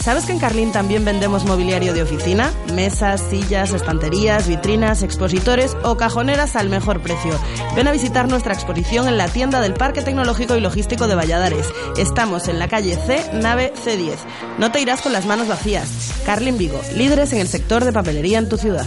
¿Sabes 0.07 0.25
que 0.25 0.31
en 0.31 0.39
Carlín 0.39 0.71
también 0.71 1.05
vendemos 1.05 1.45
mobiliario 1.45 1.93
de 1.93 2.05
oficina? 2.05 2.53
Mesas, 2.73 3.21
sillas, 3.29 3.73
estanterías, 3.73 4.47
vitrinas, 4.47 5.03
expositores 5.03 5.77
o 5.83 5.97
cajoneras 5.97 6.55
al 6.55 6.69
mejor 6.69 7.01
precio. 7.01 7.33
Ven 7.75 7.89
a 7.89 7.91
visitar 7.91 8.29
nuestra 8.29 8.55
exposición 8.55 9.09
en 9.09 9.19
la 9.19 9.27
tienda 9.27 9.61
del 9.61 9.75
Parque 9.75 10.03
Tecnológico 10.03 10.55
y 10.55 10.61
Logístico 10.61 11.09
de 11.09 11.17
Valladares. 11.17 11.67
Estamos 11.97 12.47
en 12.47 12.61
la 12.61 12.69
calle 12.69 12.97
C, 13.05 13.21
nave 13.33 13.73
C10. 13.85 14.15
No 14.59 14.71
te 14.71 14.81
irás 14.81 15.03
con 15.03 15.13
las 15.13 15.27
manos 15.27 15.49
vacías. 15.49 16.13
Carlin 16.25 16.57
Vigo, 16.57 16.81
líderes 16.95 17.33
en 17.33 17.41
el 17.41 17.49
sector 17.49 17.85
de 17.85 17.93
papelería 17.93 18.39
en 18.39 18.49
tu 18.49 18.59
ciudad. 18.59 18.87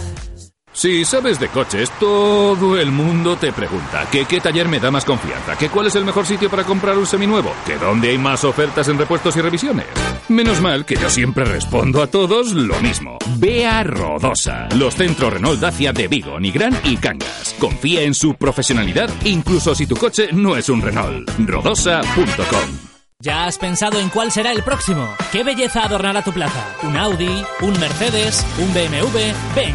Si 0.72 1.04
sabes 1.04 1.40
de 1.40 1.48
coches, 1.48 1.90
todo 1.98 2.78
el 2.78 2.92
mundo 2.92 3.36
te 3.36 3.52
pregunta 3.52 4.06
qué 4.10 4.24
taller 4.40 4.68
me 4.68 4.78
da 4.78 4.90
más 4.90 5.04
confianza, 5.04 5.56
que 5.58 5.68
cuál 5.68 5.88
es 5.88 5.96
el 5.96 6.04
mejor 6.04 6.24
sitio 6.26 6.48
para 6.48 6.64
comprar 6.64 6.96
un 6.96 7.06
seminuevo, 7.06 7.52
que 7.66 7.76
dónde 7.76 8.10
hay 8.10 8.18
más 8.18 8.44
ofertas 8.44 8.88
en 8.88 8.96
repuestos 8.96 9.36
y 9.36 9.40
revisiones. 9.40 9.86
Menos 10.28 10.60
mal 10.60 10.86
que 10.86 10.94
yo 10.96 11.10
siempre 11.10 11.44
respondo 11.44 12.02
a 12.02 12.06
todos 12.06 12.52
lo 12.52 12.78
mismo. 12.80 13.18
Ve 13.38 13.66
a 13.66 13.82
Rodosa, 13.82 14.68
los 14.76 14.94
centros 14.94 15.32
Renault 15.32 15.60
Dacia 15.60 15.92
de 15.92 16.06
Vigo, 16.06 16.38
Nigrán 16.38 16.78
y 16.84 16.96
Cangas. 16.96 17.54
Confía 17.58 18.02
en 18.02 18.14
su 18.14 18.34
profesionalidad, 18.34 19.10
incluso 19.24 19.74
si 19.74 19.86
tu 19.86 19.96
coche 19.96 20.28
no 20.32 20.56
es 20.56 20.68
un 20.68 20.80
Renault. 20.80 21.28
Rodosa.com 21.46 22.90
¿Ya 23.22 23.44
has 23.44 23.58
pensado 23.58 23.98
en 24.00 24.08
cuál 24.08 24.32
será 24.32 24.50
el 24.50 24.62
próximo? 24.62 25.06
¿Qué 25.30 25.44
belleza 25.44 25.84
adornará 25.84 26.22
tu 26.22 26.32
plaza? 26.32 26.74
¿Un 26.82 26.96
Audi? 26.96 27.44
¿Un 27.60 27.78
Mercedes? 27.78 28.46
¿Un 28.58 28.72
BMW? 28.72 29.18
Ven, 29.54 29.74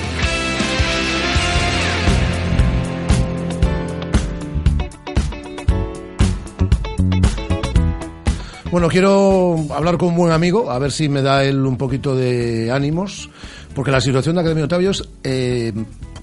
Bueno, 8.71 8.87
quiero 8.87 9.57
hablar 9.75 9.97
con 9.97 10.09
un 10.09 10.15
buen 10.15 10.31
amigo, 10.31 10.71
a 10.71 10.79
ver 10.79 10.93
si 10.93 11.09
me 11.09 11.21
da 11.21 11.43
él 11.43 11.65
un 11.65 11.75
poquito 11.75 12.15
de 12.15 12.71
ánimos, 12.71 13.29
porque 13.75 13.91
la 13.91 13.99
situación 13.99 14.35
de 14.35 14.41
Academia 14.41 14.63
Otavio 14.63 14.91
es 14.91 15.03
eh, 15.25 15.73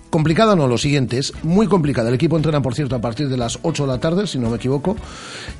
complicada, 0.08 0.56
no, 0.56 0.66
lo 0.66 0.78
siguiente, 0.78 1.18
es 1.18 1.34
muy 1.42 1.66
complicada. 1.66 2.08
El 2.08 2.14
equipo 2.14 2.38
entrena, 2.38 2.62
por 2.62 2.74
cierto, 2.74 2.96
a 2.96 3.02
partir 3.02 3.28
de 3.28 3.36
las 3.36 3.58
8 3.60 3.82
de 3.84 3.92
la 3.92 4.00
tarde, 4.00 4.26
si 4.26 4.38
no 4.38 4.48
me 4.48 4.56
equivoco, 4.56 4.96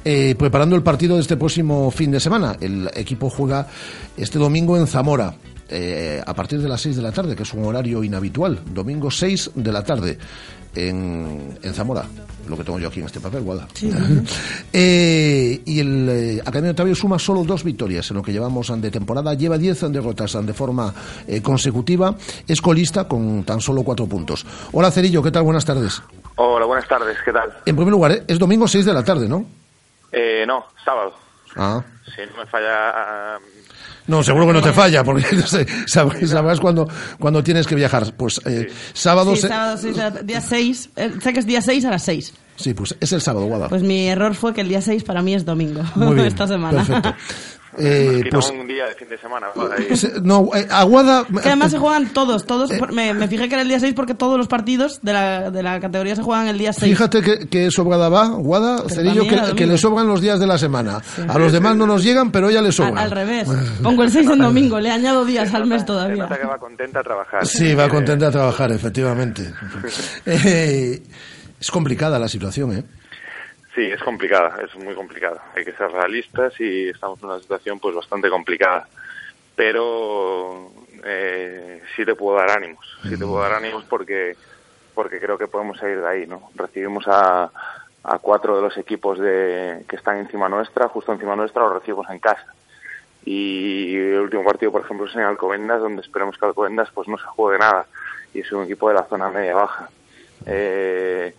eh, 0.02 0.35
preparando 0.38 0.76
el 0.76 0.83
partido 0.83 1.16
de 1.16 1.21
este 1.21 1.37
próximo 1.37 1.90
fin 1.90 2.11
de 2.11 2.21
semana. 2.21 2.57
El 2.59 2.90
equipo 2.95 3.28
juega 3.28 3.66
este 4.16 4.38
domingo 4.38 4.78
en 4.78 4.87
Zamora. 4.87 5.35
Eh, 5.68 6.22
a 6.25 6.34
partir 6.34 6.60
de 6.60 6.68
las 6.68 6.80
6 6.80 6.96
de 6.96 7.02
la 7.02 7.12
tarde, 7.12 7.37
que 7.37 7.42
es 7.42 7.52
un 7.52 7.64
horario 7.64 8.02
inhabitual, 8.02 8.60
domingo 8.72 9.10
6 9.10 9.52
de 9.54 9.72
la 9.72 9.84
tarde 9.84 10.18
en, 10.75 11.58
en 11.62 11.75
Zamora, 11.75 12.04
lo 12.48 12.56
que 12.56 12.64
tengo 12.64 12.78
yo 12.78 12.88
aquí 12.88 13.00
en 13.00 13.06
este 13.06 13.20
papel, 13.20 13.42
Guada. 13.42 13.66
Eh, 14.72 15.62
y 15.64 15.80
el 15.80 16.08
eh, 16.08 16.40
Academia 16.40 16.68
de 16.68 16.72
Otavio 16.72 16.94
suma 16.94 17.18
solo 17.18 17.42
dos 17.42 17.64
victorias 17.64 18.10
en 18.10 18.18
lo 18.18 18.22
que 18.22 18.32
llevamos 18.32 18.70
de 18.80 18.90
temporada, 18.90 19.34
lleva 19.34 19.56
10 19.56 19.90
derrotas 19.92 20.37
de 20.44 20.52
forma 20.52 20.92
eh, 21.26 21.40
consecutiva, 21.42 22.14
es 22.46 22.60
colista 22.60 23.08
con 23.08 23.44
tan 23.44 23.60
solo 23.60 23.82
cuatro 23.82 24.06
puntos. 24.06 24.44
Hola 24.72 24.90
Cerillo, 24.90 25.22
¿qué 25.22 25.30
tal? 25.30 25.42
Buenas 25.42 25.64
tardes. 25.64 26.02
Hola, 26.37 26.66
buenas 26.66 26.87
tardes, 26.87 27.16
¿qué 27.25 27.32
tal? 27.32 27.50
En 27.64 27.75
primer 27.75 27.92
lugar, 27.92 28.12
¿eh? 28.12 28.25
es 28.28 28.38
domingo 28.38 28.68
6 28.68 28.84
de 28.84 28.92
la 28.92 29.02
tarde, 29.02 29.28
¿no? 29.28 29.44
Eh, 30.12 30.44
no, 30.46 30.66
sábado. 30.84 31.14
Ah. 31.56 31.82
Si 32.14 32.20
no 32.30 32.42
me 32.42 32.46
falla... 32.46 33.38
No, 34.09 34.23
seguro 34.23 34.47
que 34.47 34.55
no 34.55 34.62
te 34.62 34.73
falla, 34.73 35.05
porque 35.05 35.25
sabrás, 35.87 36.29
sabrás 36.29 36.59
cuando, 36.59 36.88
cuando 37.19 37.43
tienes 37.45 37.67
que 37.67 37.75
viajar. 37.75 38.12
Pues 38.17 38.41
eh, 38.45 38.69
sábado... 38.95 39.37
Sí, 39.37 39.43
sábado 39.43 39.77
seis 39.77 39.97
día 40.25 40.41
6, 40.41 40.91
sé 41.23 41.33
que 41.33 41.38
es 41.38 41.47
día 41.47 41.62
6 41.62 41.85
a 41.85 41.91
las 41.91 42.03
6. 42.03 42.33
Sí, 42.59 42.75
pues 42.75 42.95
es 43.00 43.12
el 43.12 43.21
sábado, 43.21 43.47
Guada. 43.47 43.69
Pues 43.69 43.83
mi 43.83 44.09
error 44.09 44.35
fue 44.35 44.53
que 44.53 44.61
el 44.62 44.69
día 44.69 44.81
6 44.83 45.05
para 45.05 45.23
mí 45.23 45.35
es 45.35 45.45
domingo, 45.45 45.83
Muy 45.95 46.15
bien, 46.15 46.27
esta 46.29 46.47
semana. 46.47 46.85
perfecto. 46.85 47.15
Eh, 47.81 48.25
pues 48.33 48.50
un 48.50 48.67
día 48.67 48.87
de 48.87 48.95
fin 48.95 49.09
de 49.09 49.19
semana. 49.19 49.47
no, 50.25 50.50
eh, 50.57 50.67
Aguada 50.69 51.25
Que 51.31 51.47
además 51.49 51.71
se 51.71 51.79
juegan 51.79 52.09
todos, 52.12 52.45
todos. 52.45 52.73
por- 52.73 52.93
Me, 52.93 53.15
me 53.15 53.29
fijé 53.29 53.47
que 53.49 53.55
era 53.55 53.62
el 53.62 53.69
día 53.69 53.79
6 53.79 53.93
porque 53.95 54.15
todos 54.15 54.37
los 54.37 54.49
partidos 54.49 54.99
de 55.03 55.12
la, 55.12 55.50
de 55.53 55.62
la 55.62 55.79
categoría 55.79 56.17
se 56.17 56.23
juegan 56.23 56.49
el 56.49 56.59
día 56.59 56.73
6. 56.73 56.91
Fíjate 56.91 57.21
que, 57.23 57.47
que 57.47 57.71
sobrada 57.71 58.09
va, 58.09 58.31
Guada, 58.31 58.79
Pero 58.79 58.88
Cerillo, 58.88 59.23
que, 59.29 59.55
que 59.55 59.67
le 59.67 59.79
sobran 59.79 60.09
los 60.09 60.21
días 60.21 60.41
de 60.41 60.49
la 60.49 60.59
semana. 60.59 61.00
A 61.29 61.38
los 61.38 61.53
demás 61.53 61.77
no 61.77 61.87
nos 61.87 62.03
llegan, 62.03 62.33
pero 62.33 62.49
ella 62.49 62.62
le 62.62 62.69
Al, 62.69 62.73
sobran. 62.73 62.99
al 62.99 63.11
revés. 63.12 63.47
Pongo 63.81 64.03
el 64.03 64.11
6 64.11 64.29
en 64.31 64.38
domingo, 64.41 64.81
le 64.81 64.91
añado 64.91 65.25
días 65.25 65.55
al 65.55 65.67
mes 65.67 65.83
Se 65.83 65.87
todavía. 65.87 66.25
nota 66.25 66.37
que 66.37 66.47
va 66.47 66.59
contenta 66.59 66.99
a 66.99 67.03
trabajar. 67.05 67.47
Sí, 67.47 67.75
va 67.75 67.85
Eh, 67.85 67.88
contenta 67.91 68.27
a 68.27 68.31
trabajar, 68.33 68.73
efectivamente. 68.73 69.53
Es 71.61 71.71
complicada 71.71 72.19
la 72.19 72.29
situación, 72.29 72.73
¿eh? 72.73 72.85
Sí, 73.75 73.83
es 73.83 74.03
complicada, 74.03 74.61
es 74.62 74.75
muy 74.77 74.95
complicada. 74.95 75.43
Hay 75.55 75.65
que 75.65 75.73
ser 75.73 75.91
realistas 75.91 76.53
y 76.61 76.88
estamos 76.88 77.21
en 77.21 77.27
una 77.27 77.41
situación 77.41 77.79
pues 77.79 77.95
bastante 77.95 78.29
complicada. 78.29 78.88
Pero 79.55 80.73
eh, 81.05 81.83
sí 81.95 82.05
te 82.05 82.15
puedo 82.15 82.38
dar 82.38 82.50
ánimos, 82.50 82.87
sí 83.03 83.11
te 83.11 83.25
puedo 83.25 83.41
dar 83.41 83.55
ánimos 83.55 83.85
porque 83.85 84.37
porque 84.95 85.21
creo 85.21 85.38
que 85.38 85.47
podemos 85.47 85.79
salir 85.79 86.00
de 86.00 86.09
ahí, 86.09 86.27
¿no? 86.27 86.50
Recibimos 86.57 87.07
a, 87.07 87.53
a 88.03 88.19
cuatro 88.19 88.57
de 88.57 88.62
los 88.62 88.77
equipos 88.79 89.19
de, 89.21 89.85
que 89.88 89.95
están 89.95 90.19
encima 90.19 90.49
nuestra, 90.49 90.88
justo 90.88 91.12
encima 91.12 91.37
nuestra, 91.37 91.62
los 91.62 91.75
recibimos 91.75 92.09
en 92.11 92.19
casa. 92.19 92.47
Y 93.25 93.97
el 93.97 94.21
último 94.21 94.43
partido, 94.43 94.73
por 94.73 94.83
ejemplo, 94.83 95.07
es 95.07 95.15
en 95.15 95.21
Alcobendas, 95.21 95.81
donde 95.81 96.03
esperemos 96.03 96.37
que 96.37 96.47
Alcobendas 96.47 96.88
pues 96.93 97.07
no 97.07 97.17
se 97.17 97.25
juegue 97.27 97.59
nada. 97.59 97.87
Y 98.35 98.41
es 98.41 98.50
un 98.50 98.65
equipo 98.65 98.88
de 98.88 98.95
la 98.95 99.05
zona 99.05 99.29
media-baja. 99.29 99.88
Eh, 100.47 101.35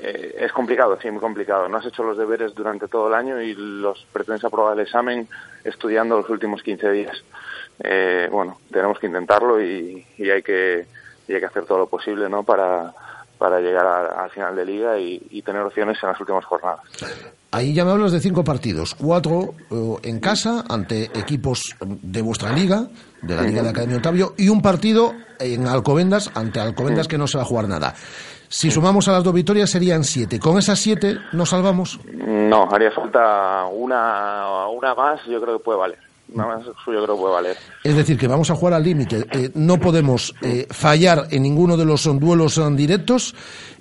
eh, 0.00 0.36
es 0.40 0.52
complicado, 0.52 0.98
sí, 1.00 1.10
muy 1.10 1.20
complicado. 1.20 1.68
No 1.68 1.78
has 1.78 1.86
hecho 1.86 2.02
los 2.02 2.18
deberes 2.18 2.54
durante 2.54 2.88
todo 2.88 3.08
el 3.08 3.14
año 3.14 3.40
y 3.40 3.54
los 3.54 4.06
pretendes 4.12 4.44
aprobar 4.44 4.74
el 4.74 4.84
examen 4.84 5.28
estudiando 5.64 6.16
los 6.16 6.28
últimos 6.28 6.62
15 6.62 6.90
días. 6.90 7.24
Eh, 7.80 8.28
bueno, 8.30 8.58
tenemos 8.70 8.98
que 8.98 9.06
intentarlo 9.06 9.62
y, 9.62 10.06
hay 10.18 10.42
que 10.42 10.86
hay 11.28 11.40
que 11.40 11.46
hacer 11.46 11.64
todo 11.64 11.78
lo 11.78 11.86
posible, 11.86 12.28
¿no? 12.28 12.42
Para 12.42 12.92
para 13.38 13.60
llegar 13.60 13.86
al 13.86 14.30
final 14.30 14.54
de 14.54 14.64
liga 14.64 14.98
y 14.98 15.42
tener 15.42 15.62
opciones 15.62 16.00
en 16.00 16.10
las 16.10 16.20
últimas 16.20 16.44
jornadas. 16.44 16.80
Ahí 17.54 17.74
ya 17.74 17.84
me 17.84 17.90
hablas 17.90 18.12
de 18.12 18.20
cinco 18.20 18.44
partidos, 18.44 18.94
cuatro 18.94 19.54
eh, 19.70 20.08
en 20.08 20.20
casa 20.20 20.64
ante 20.70 21.04
equipos 21.04 21.76
de 21.80 22.22
vuestra 22.22 22.50
liga, 22.54 22.88
de 23.20 23.36
la 23.36 23.42
Liga 23.42 23.62
de 23.62 23.68
Academia 23.68 23.98
Otavio, 23.98 24.34
y 24.38 24.48
un 24.48 24.62
partido 24.62 25.12
en 25.38 25.66
Alcobendas 25.66 26.30
ante 26.34 26.60
Alcobendas 26.60 27.08
que 27.08 27.18
no 27.18 27.26
se 27.26 27.36
va 27.36 27.42
a 27.42 27.46
jugar 27.46 27.68
nada. 27.68 27.94
Si 28.48 28.70
sumamos 28.70 29.06
a 29.08 29.12
las 29.12 29.22
dos 29.22 29.34
victorias 29.34 29.68
serían 29.68 30.02
siete. 30.02 30.38
Con 30.38 30.56
esas 30.56 30.78
siete 30.78 31.18
nos 31.32 31.50
salvamos. 31.50 32.00
No, 32.12 32.68
haría 32.70 32.90
falta 32.90 33.66
una 33.66 34.68
una 34.68 34.94
más, 34.94 35.20
yo 35.26 35.38
creo 35.40 35.58
que 35.58 35.64
puede 35.64 35.78
valer. 35.78 35.98
Una 36.32 36.46
más 36.46 36.64
yo 36.64 36.72
creo 36.84 37.06
que 37.06 37.20
puede 37.20 37.34
valer. 37.34 37.56
Es 37.84 37.94
decir, 37.94 38.18
que 38.18 38.28
vamos 38.28 38.50
a 38.50 38.54
jugar 38.54 38.72
al 38.74 38.82
límite. 38.82 39.26
Eh, 39.30 39.50
no 39.54 39.78
podemos 39.78 40.34
eh, 40.40 40.66
fallar 40.70 41.26
en 41.30 41.42
ninguno 41.42 41.76
de 41.76 41.84
los 41.84 42.04
duelos 42.18 42.56
eh, 42.56 42.62
directos 42.72 43.34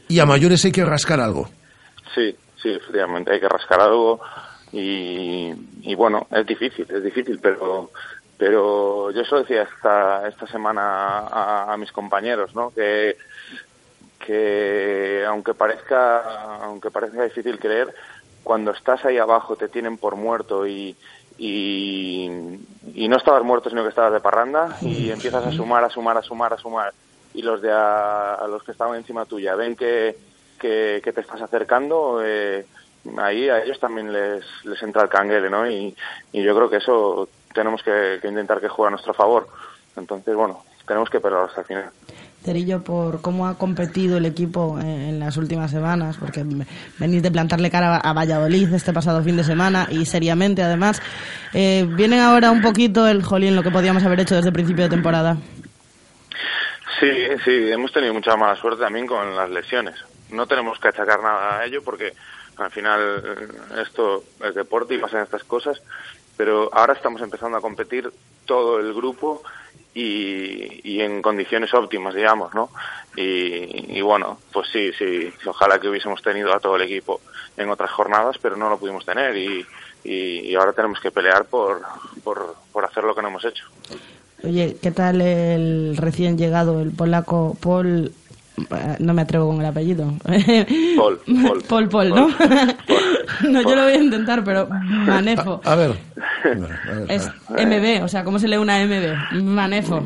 y 0.09 0.19
a 0.19 0.25
mayores 0.25 0.65
hay 0.65 0.73
que 0.73 0.83
rascar 0.83 1.21
algo. 1.21 1.49
Sí, 2.13 2.35
sí, 2.61 2.69
efectivamente, 2.73 3.31
hay 3.31 3.39
que 3.39 3.49
rascar 3.49 3.81
algo 3.81 4.21
y, 4.71 5.53
y 5.81 5.95
bueno, 5.95 6.27
es 6.31 6.45
difícil, 6.45 6.85
es 6.89 7.03
difícil, 7.03 7.39
pero 7.41 7.91
pero 8.37 9.11
yo 9.11 9.21
eso 9.21 9.37
decía 9.37 9.63
esta, 9.63 10.27
esta 10.27 10.47
semana 10.47 10.81
a, 11.19 11.73
a 11.73 11.77
mis 11.77 11.91
compañeros, 11.91 12.55
¿no? 12.55 12.71
Que, 12.71 13.15
que 14.25 15.23
aunque 15.27 15.53
parezca 15.53 16.55
aunque 16.63 16.89
parezca 16.89 17.23
difícil 17.23 17.59
creer, 17.59 17.93
cuando 18.43 18.71
estás 18.71 19.05
ahí 19.05 19.19
abajo 19.19 19.55
te 19.55 19.67
tienen 19.67 19.97
por 19.99 20.15
muerto 20.15 20.65
y, 20.65 20.95
y, 21.37 22.31
y 22.95 23.07
no 23.07 23.17
estabas 23.17 23.43
muerto 23.43 23.69
sino 23.69 23.83
que 23.83 23.89
estabas 23.89 24.13
de 24.13 24.19
parranda 24.21 24.75
y 24.81 25.11
empiezas 25.11 25.45
a 25.45 25.51
sumar, 25.51 25.83
a 25.83 25.89
sumar, 25.91 26.17
a 26.17 26.23
sumar, 26.23 26.53
a 26.53 26.57
sumar 26.57 26.93
y 27.35 27.43
los 27.43 27.61
de 27.61 27.71
a, 27.71 28.33
a 28.33 28.47
los 28.47 28.63
que 28.63 28.71
estaban 28.71 28.97
encima 28.97 29.25
tuya 29.25 29.53
ven 29.53 29.75
que, 29.75 30.17
que, 30.61 31.01
que 31.03 31.11
te 31.11 31.21
estás 31.21 31.41
acercando, 31.41 32.21
eh, 32.23 32.65
ahí 33.17 33.49
a 33.49 33.63
ellos 33.63 33.79
también 33.79 34.13
les, 34.13 34.45
les 34.63 34.81
entra 34.83 35.03
el 35.03 35.09
canguele, 35.09 35.49
¿no? 35.49 35.69
Y, 35.69 35.95
y 36.31 36.43
yo 36.43 36.55
creo 36.55 36.69
que 36.69 36.77
eso 36.77 37.27
tenemos 37.53 37.81
que, 37.83 38.19
que 38.21 38.27
intentar 38.27 38.61
que 38.61 38.69
juegue 38.69 38.89
a 38.89 38.91
nuestro 38.91 39.13
favor. 39.13 39.47
Entonces, 39.97 40.35
bueno, 40.35 40.63
tenemos 40.85 41.09
que 41.09 41.19
pelear 41.19 41.45
hasta 41.45 41.61
el 41.61 41.67
final. 41.67 41.89
Cerillo, 42.43 42.83
por 42.83 43.21
cómo 43.21 43.47
ha 43.47 43.57
competido 43.57 44.17
el 44.17 44.25
equipo 44.25 44.79
en, 44.79 45.19
las 45.19 45.37
últimas 45.37 45.69
semanas, 45.69 46.17
porque 46.19 46.43
venís 46.97 47.21
de 47.21 47.29
plantarle 47.31 47.69
cara 47.69 47.97
a, 47.97 48.09
a 48.09 48.13
Valladolid 48.13 48.73
este 48.73 48.93
pasado 48.93 49.23
fin 49.23 49.37
de 49.37 49.43
semana 49.43 49.87
y 49.91 50.05
seriamente 50.05 50.63
además. 50.63 51.01
Eh, 51.53 51.85
vienen 51.87 52.19
ahora 52.19 52.49
un 52.49 52.61
poquito 52.61 53.07
el 53.07 53.21
jolín, 53.21 53.55
lo 53.55 53.61
que 53.61 53.69
podíamos 53.69 54.03
haber 54.03 54.21
hecho 54.21 54.35
desde 54.35 54.47
el 54.47 54.53
principio 54.53 54.85
de 54.85 54.89
temporada. 54.89 55.37
Sí, 56.99 57.11
sí, 57.43 57.71
hemos 57.71 57.91
tenido 57.91 58.13
mucha 58.13 58.35
mala 58.35 58.55
suerte 58.55 58.83
también 58.83 59.05
con 59.07 59.35
las 59.35 59.49
lesiones. 59.49 59.95
No 60.31 60.47
tenemos 60.47 60.79
que 60.79 60.87
achacar 60.87 61.21
nada 61.21 61.59
a 61.59 61.65
ello 61.65 61.83
porque 61.83 62.13
al 62.57 62.71
final 62.71 63.23
eh, 63.25 63.81
esto 63.81 64.23
es 64.43 64.55
deporte 64.55 64.95
y 64.95 64.97
pasan 64.99 65.23
estas 65.23 65.43
cosas, 65.43 65.81
pero 66.37 66.69
ahora 66.73 66.93
estamos 66.93 67.21
empezando 67.21 67.57
a 67.57 67.61
competir 67.61 68.11
todo 68.45 68.79
el 68.79 68.93
grupo 68.93 69.43
y, 69.93 70.81
y 70.83 71.01
en 71.01 71.21
condiciones 71.21 71.73
óptimas, 71.73 72.13
digamos, 72.13 72.53
¿no? 72.53 72.69
Y, 73.15 73.97
y 73.97 74.01
bueno, 74.01 74.39
pues 74.53 74.69
sí, 74.71 74.91
sí, 74.97 75.33
ojalá 75.45 75.79
que 75.79 75.89
hubiésemos 75.89 76.21
tenido 76.21 76.53
a 76.53 76.59
todo 76.59 76.77
el 76.77 76.83
equipo 76.83 77.19
en 77.57 77.69
otras 77.69 77.91
jornadas, 77.91 78.37
pero 78.41 78.55
no 78.55 78.69
lo 78.69 78.79
pudimos 78.79 79.05
tener 79.05 79.35
y, 79.35 79.65
y, 80.03 80.49
y 80.49 80.55
ahora 80.55 80.73
tenemos 80.73 80.99
que 80.99 81.11
pelear 81.11 81.45
por, 81.45 81.81
por, 82.23 82.55
por 82.71 82.85
hacer 82.85 83.03
lo 83.03 83.13
que 83.13 83.21
no 83.21 83.27
hemos 83.27 83.45
hecho. 83.45 83.65
Oye, 84.43 84.77
¿qué 84.81 84.91
tal 84.91 85.21
el 85.21 85.97
recién 85.97 86.37
llegado, 86.37 86.81
el 86.81 86.91
polaco 86.91 87.55
Paul? 87.61 88.13
Eh, 88.57 88.95
No 88.99 89.13
me 89.13 89.21
atrevo 89.23 89.47
con 89.47 89.59
el 89.59 89.65
apellido. 89.65 90.13
Paul, 90.97 91.19
Paul. 91.43 91.63
Paul, 91.67 91.89
Paul, 91.89 92.09
¿no? 92.09 92.27
no, 93.49 93.61
yo 93.61 93.75
lo 93.75 93.83
voy 93.83 93.93
a 93.93 93.97
intentar, 93.97 94.43
pero 94.43 94.67
Manefo. 94.69 95.61
A 95.63 95.75
ver. 95.75 95.91
A 96.43 96.47
ver, 96.49 96.71
a 96.89 96.95
ver, 96.95 97.11
Es. 97.11 97.29
MB, 97.49 98.03
o 98.03 98.07
sea, 98.07 98.23
¿cómo 98.23 98.39
se 98.39 98.47
lee 98.47 98.57
una 98.57 98.83
MB? 98.85 99.41
Manefo. 99.43 100.03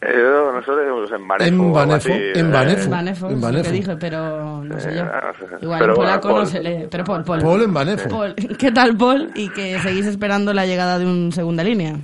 Eh, 0.00 0.14
nosotros 0.54 0.78
decimos 0.78 1.10
en 1.10 1.26
Banefo. 1.26 1.48
En 1.48 1.58
o 1.60 1.62
algo 1.64 1.72
Banefo, 1.74 2.08
así, 2.12 2.22
en 2.34 2.46
eh, 2.46 2.50
Banefo. 2.52 2.88
Manefo, 2.90 3.26
en 3.26 3.32
es 3.32 3.40
lo 3.40 3.46
Banefo. 3.48 3.64
que 3.64 3.72
dije, 3.72 3.96
pero 3.96 4.62
no 4.64 4.78
sé 4.80 4.94
yo. 4.94 5.02
Eh, 5.02 5.04
no 5.04 5.48
sé. 5.48 5.54
Igual 5.64 5.78
Pero 5.80 5.92
en 5.92 5.96
bueno, 5.96 5.96
polaco 5.96 6.28
no 6.28 6.34
Paul. 6.34 6.46
se 6.46 6.62
lee, 6.62 6.86
pero 6.88 7.04
Paul, 7.04 7.24
Paul. 7.24 7.40
Paul 7.40 7.62
en 7.62 7.74
Banefo. 7.74 8.08
Paul, 8.08 8.34
¿Qué 8.58 8.70
tal, 8.70 8.96
Paul? 8.96 9.32
Y 9.34 9.48
que 9.48 9.78
seguís 9.80 10.06
esperando 10.06 10.54
la 10.54 10.66
llegada 10.66 11.00
de 11.00 11.04
un 11.06 11.32
segunda 11.32 11.64
línea. 11.64 11.96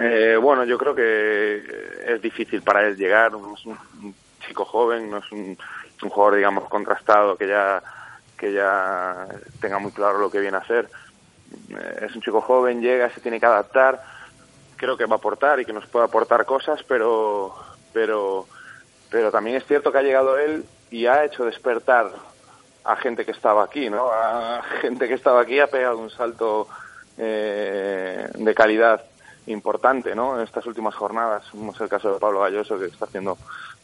Eh, 0.00 0.38
bueno, 0.40 0.64
yo 0.64 0.78
creo 0.78 0.94
que 0.94 1.62
es 2.08 2.22
difícil 2.22 2.62
para 2.62 2.86
él 2.88 2.96
llegar. 2.96 3.32
No 3.32 3.38
un 3.38 4.14
chico 4.50 4.64
joven, 4.64 5.08
no 5.08 5.18
es 5.18 5.32
un, 5.32 5.56
jugador, 6.00 6.36
digamos, 6.36 6.68
contrastado 6.68 7.36
que 7.36 7.46
ya 7.46 7.82
que 8.36 8.52
ya 8.52 9.28
tenga 9.60 9.78
muy 9.78 9.92
claro 9.92 10.18
lo 10.18 10.30
que 10.30 10.40
viene 10.40 10.56
a 10.56 10.60
hacer. 10.60 10.88
Eh, 11.70 12.06
es 12.06 12.14
un 12.14 12.22
chico 12.22 12.40
joven, 12.40 12.80
llega, 12.80 13.10
se 13.10 13.20
tiene 13.20 13.38
que 13.38 13.46
adaptar. 13.46 14.02
Creo 14.76 14.96
que 14.96 15.04
va 15.04 15.16
a 15.16 15.18
aportar 15.18 15.60
y 15.60 15.64
que 15.66 15.74
nos 15.74 15.86
puede 15.86 16.06
aportar 16.06 16.44
cosas, 16.46 16.82
pero 16.82 17.54
pero 17.92 18.46
pero 19.10 19.30
también 19.30 19.56
es 19.56 19.66
cierto 19.66 19.92
que 19.92 19.98
ha 19.98 20.02
llegado 20.02 20.38
él 20.38 20.64
y 20.90 21.06
ha 21.06 21.24
hecho 21.24 21.44
despertar 21.44 22.10
a 22.84 22.96
gente 22.96 23.24
que 23.24 23.32
estaba 23.32 23.62
aquí, 23.62 23.88
¿no? 23.90 24.10
A 24.10 24.62
gente 24.80 25.06
que 25.06 25.14
estaba 25.14 25.42
aquí 25.42 25.60
ha 25.60 25.66
pegado 25.68 25.98
un 25.98 26.10
salto 26.10 26.66
eh, 27.18 28.26
de 28.34 28.54
calidad 28.54 29.04
importante, 29.46 30.14
¿no? 30.14 30.36
En 30.36 30.44
estas 30.44 30.66
últimas 30.66 30.94
jornadas, 30.94 31.44
como 31.50 31.72
es 31.72 31.80
el 31.80 31.88
caso 31.88 32.12
de 32.12 32.18
Pablo 32.20 32.40
Galloso, 32.40 32.78
que 32.78 32.86
está 32.86 33.04
haciendo 33.04 33.36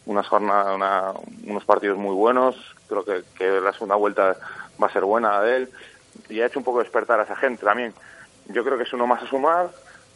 unas 0.07 0.27
jornadas, 0.29 0.75
una- 0.75 1.13
unos 1.47 1.65
partidos 1.65 1.99
muy 1.99 2.15
buenos. 2.15 2.57
Creo 2.89 3.05
que, 3.05 3.23
que 3.37 3.61
la 3.61 3.73
segunda 3.73 3.97
vuelta 3.97 4.37
va 4.83 4.87
a 4.87 4.93
ser 4.93 5.05
buena 5.05 5.41
de 5.43 5.57
él 5.57 5.71
y 6.29 6.41
ha 6.41 6.47
hecho 6.47 6.59
un 6.59 6.65
poco 6.65 6.79
despertar 6.81 7.21
a 7.21 7.25
esa 7.25 7.37
gente 7.37 7.65
también. 7.65 7.93
Yo 8.47 8.65
creo 8.65 8.77
que 8.79 8.85
es 8.85 8.93
uno 8.93 9.07
más 9.07 9.23
a 9.23 9.27
sumar, 9.27 9.69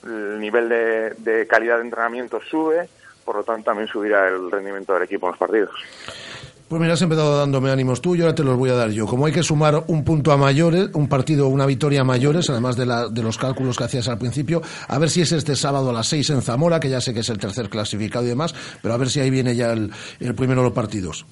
el 0.04 0.38
nivel 0.40 0.68
de, 0.68 1.10
de 1.18 1.46
calidad 1.46 1.76
de 1.76 1.82
entrenamiento 1.82 2.40
sube, 2.40 2.88
por 3.24 3.36
lo 3.36 3.44
tanto 3.44 3.64
también 3.64 3.88
subirá 3.88 4.28
el 4.28 4.50
rendimiento 4.50 4.94
del 4.94 5.02
equipo 5.02 5.26
en 5.26 5.32
los 5.32 5.38
partidos. 5.38 5.70
Pues 6.70 6.80
mira, 6.80 6.94
has 6.94 7.02
empezado 7.02 7.36
dándome 7.36 7.68
ánimos 7.72 8.00
tú 8.00 8.14
y 8.14 8.20
ahora 8.20 8.32
te 8.32 8.44
los 8.44 8.56
voy 8.56 8.70
a 8.70 8.74
dar 8.74 8.90
yo. 8.90 9.04
Como 9.04 9.26
hay 9.26 9.32
que 9.32 9.42
sumar 9.42 9.82
un 9.88 10.04
punto 10.04 10.30
a 10.30 10.36
mayores, 10.36 10.90
un 10.94 11.08
partido, 11.08 11.48
una 11.48 11.66
victoria 11.66 12.02
a 12.02 12.04
mayores, 12.04 12.48
además 12.48 12.76
de, 12.76 12.86
la- 12.86 13.08
de 13.08 13.22
los 13.24 13.38
cálculos 13.38 13.76
que 13.76 13.82
hacías 13.82 14.06
al 14.06 14.18
principio, 14.18 14.62
a 14.86 14.96
ver 15.00 15.10
si 15.10 15.20
es 15.20 15.32
este 15.32 15.56
sábado 15.56 15.90
a 15.90 15.92
las 15.92 16.06
seis 16.06 16.30
en 16.30 16.42
Zamora, 16.42 16.78
que 16.78 16.88
ya 16.88 17.00
sé 17.00 17.12
que 17.12 17.20
es 17.20 17.28
el 17.28 17.38
tercer 17.38 17.68
clasificado 17.70 18.24
y 18.24 18.28
demás, 18.28 18.54
pero 18.82 18.94
a 18.94 18.98
ver 18.98 19.10
si 19.10 19.18
ahí 19.18 19.30
viene 19.30 19.56
ya 19.56 19.72
el, 19.72 19.90
el 20.20 20.34
primero 20.36 20.60
de 20.60 20.68
los 20.68 20.72
partidos. 20.72 21.26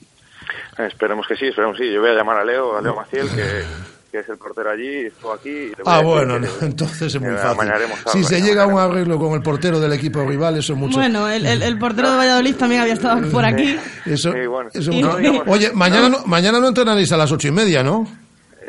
Esperemos 0.77 1.25
que 1.29 1.37
sí, 1.37 1.47
esperemos 1.47 1.77
que 1.79 1.85
sí. 1.85 1.93
Yo 1.95 2.01
voy 2.01 2.11
a 2.11 2.15
llamar 2.15 2.39
a 2.39 2.45
Leo, 2.45 2.77
a 2.77 2.83
Leo 2.83 2.97
Maciel, 2.97 3.29
que, 3.31 3.63
que 4.11 4.21
es 4.21 4.29
el 4.29 4.39
portero 4.39 4.71
allí, 4.71 5.07
estuvo 5.07 5.33
aquí. 5.33 5.49
y 5.51 5.69
le 5.69 5.75
voy 5.83 5.85
a 5.87 5.91
Ah, 5.93 5.97
decir 5.99 6.07
bueno, 6.09 6.39
no, 6.39 6.49
entonces 6.63 7.15
es 7.15 7.21
muy 7.21 7.35
fácil. 7.37 7.85
Si 8.13 8.25
se 8.25 8.41
llega 8.41 8.63
a 8.65 8.67
un 8.67 8.79
arreglo 8.79 9.19
con 9.19 9.33
el 9.35 9.43
portero 9.43 9.79
del 9.81 9.93
equipo 9.93 10.25
rival, 10.25 10.57
eso 10.57 10.73
es 10.73 10.79
mucho. 10.79 10.99
Bueno, 10.99 11.29
el, 11.29 11.45
el- 11.47 11.63
el 11.63 11.79
portero 11.79 12.11
de 12.11 12.17
Valladolid 12.17 12.55
también 12.57 12.81
había 12.83 12.95
estado 12.95 13.29
por 13.31 13.45
aquí. 13.45 13.79
Eso, 14.07 14.33
Sí, 14.33 14.47
bueno. 14.47 14.71
eso 14.73 14.91
no, 14.93 15.17
digamos- 15.17 15.43
Oye, 15.47 15.71
mañana 15.75 16.09
no, 16.09 16.19
mañana 16.27 16.59
no 16.61 16.69
entrenaréis 16.69 17.13
a 17.13 17.17
las 17.17 17.31
ocho 17.33 17.49
y 17.49 17.53
media, 17.53 17.83
¿no? 17.83 18.07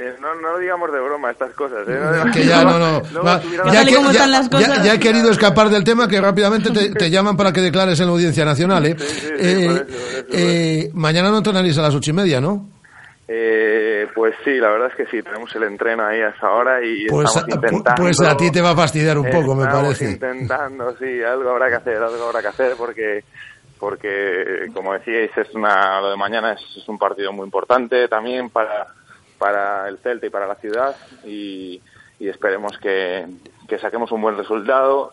Eh, 0.01 0.13
no, 0.22 0.34
no 0.36 0.58
digamos 0.60 0.91
de 0.93 1.00
broma 1.01 1.29
estas 1.31 1.51
cosas. 1.51 1.79
¿eh? 1.88 2.00
Que 2.34 2.46
ya 2.46 2.63
no, 2.63 2.79
no. 2.79 3.01
Luego 3.12 3.25
Va, 3.27 3.41
tuviera 3.41 3.65
ya, 3.65 3.84
que- 3.84 4.93
he 4.93 5.00
querido 5.00 5.29
escapar 5.31 5.69
del 5.69 5.84
tema 5.84 6.08
que 6.08 6.22
rápidamente 6.22 6.72
te, 6.72 6.89
te 6.91 7.10
llaman 7.12 7.36
para 7.36 7.51
que 7.51 7.60
declares 7.62 8.00
en 8.00 8.05
la 8.05 8.12
audiencia 8.13 8.46
nacional, 8.46 8.86
¿eh? 8.86 8.96
Sí, 8.98 9.05
sí, 9.08 9.19
sí, 9.19 9.27
Eh, 9.38 9.65
por 9.67 9.75
eso, 9.75 9.86
por 9.86 9.93
eso, 9.96 10.25
por 10.27 10.36
eh, 10.39 10.89
mañana 10.93 11.29
no 11.31 11.38
entrenaréis 11.39 11.77
a 11.77 11.81
las 11.81 11.93
ocho 11.96 12.12
y 12.12 12.13
media, 12.13 12.39
¿no? 12.39 12.69
Eh, 13.31 14.07
pues 14.15 14.33
sí, 14.43 14.57
la 14.57 14.69
verdad 14.69 14.88
es 14.89 14.95
que 14.95 15.05
sí, 15.05 15.21
tenemos 15.21 15.55
el 15.55 15.62
entreno 15.63 16.03
ahí 16.03 16.19
a 16.19 16.29
esa 16.29 16.50
hora 16.51 16.83
y 16.83 17.05
Pues 17.07 17.27
estamos 17.27 17.53
intentando... 17.53 18.01
pues 18.01 18.21
a 18.21 18.36
ti 18.36 18.51
te 18.51 18.59
va 18.59 18.71
a 18.71 18.75
fastidiar 18.75 19.19
un 19.19 19.29
poco, 19.29 19.53
me 19.53 19.65
Estamos 19.65 19.83
parece. 19.83 20.12
intentando, 20.12 20.98
sí, 20.98 21.21
algo 21.21 21.51
habrá 21.51 21.69
que 21.69 21.75
hacer, 21.75 21.98
algo 21.98 22.24
habrá 22.25 22.41
que 22.41 22.48
hacer 22.48 22.74
porque, 22.75 23.24
porque 23.79 24.71
como 24.74 24.93
decíais, 24.93 25.29
es 25.38 25.53
una, 25.53 26.01
lo 26.01 26.09
de 26.09 26.17
mañana 26.17 26.53
es, 26.53 26.62
es 26.75 26.89
un 26.89 26.98
partido 26.98 27.31
muy 27.31 27.45
importante 27.45 28.07
también 28.07 28.50
para, 28.50 28.88
para 29.38 29.88
el 29.88 30.00
Celta 30.00 30.25
y 30.25 30.31
para 30.31 30.48
la 30.48 30.55
ciudad 30.55 30.95
y, 31.24 31.79
y 32.19 32.29
esperemos 32.29 32.79
que, 32.79 33.27
que 33.67 33.77
saquemos 33.77 34.12
un 34.12 34.24
buen 34.24 34.38
resultado 34.38 35.12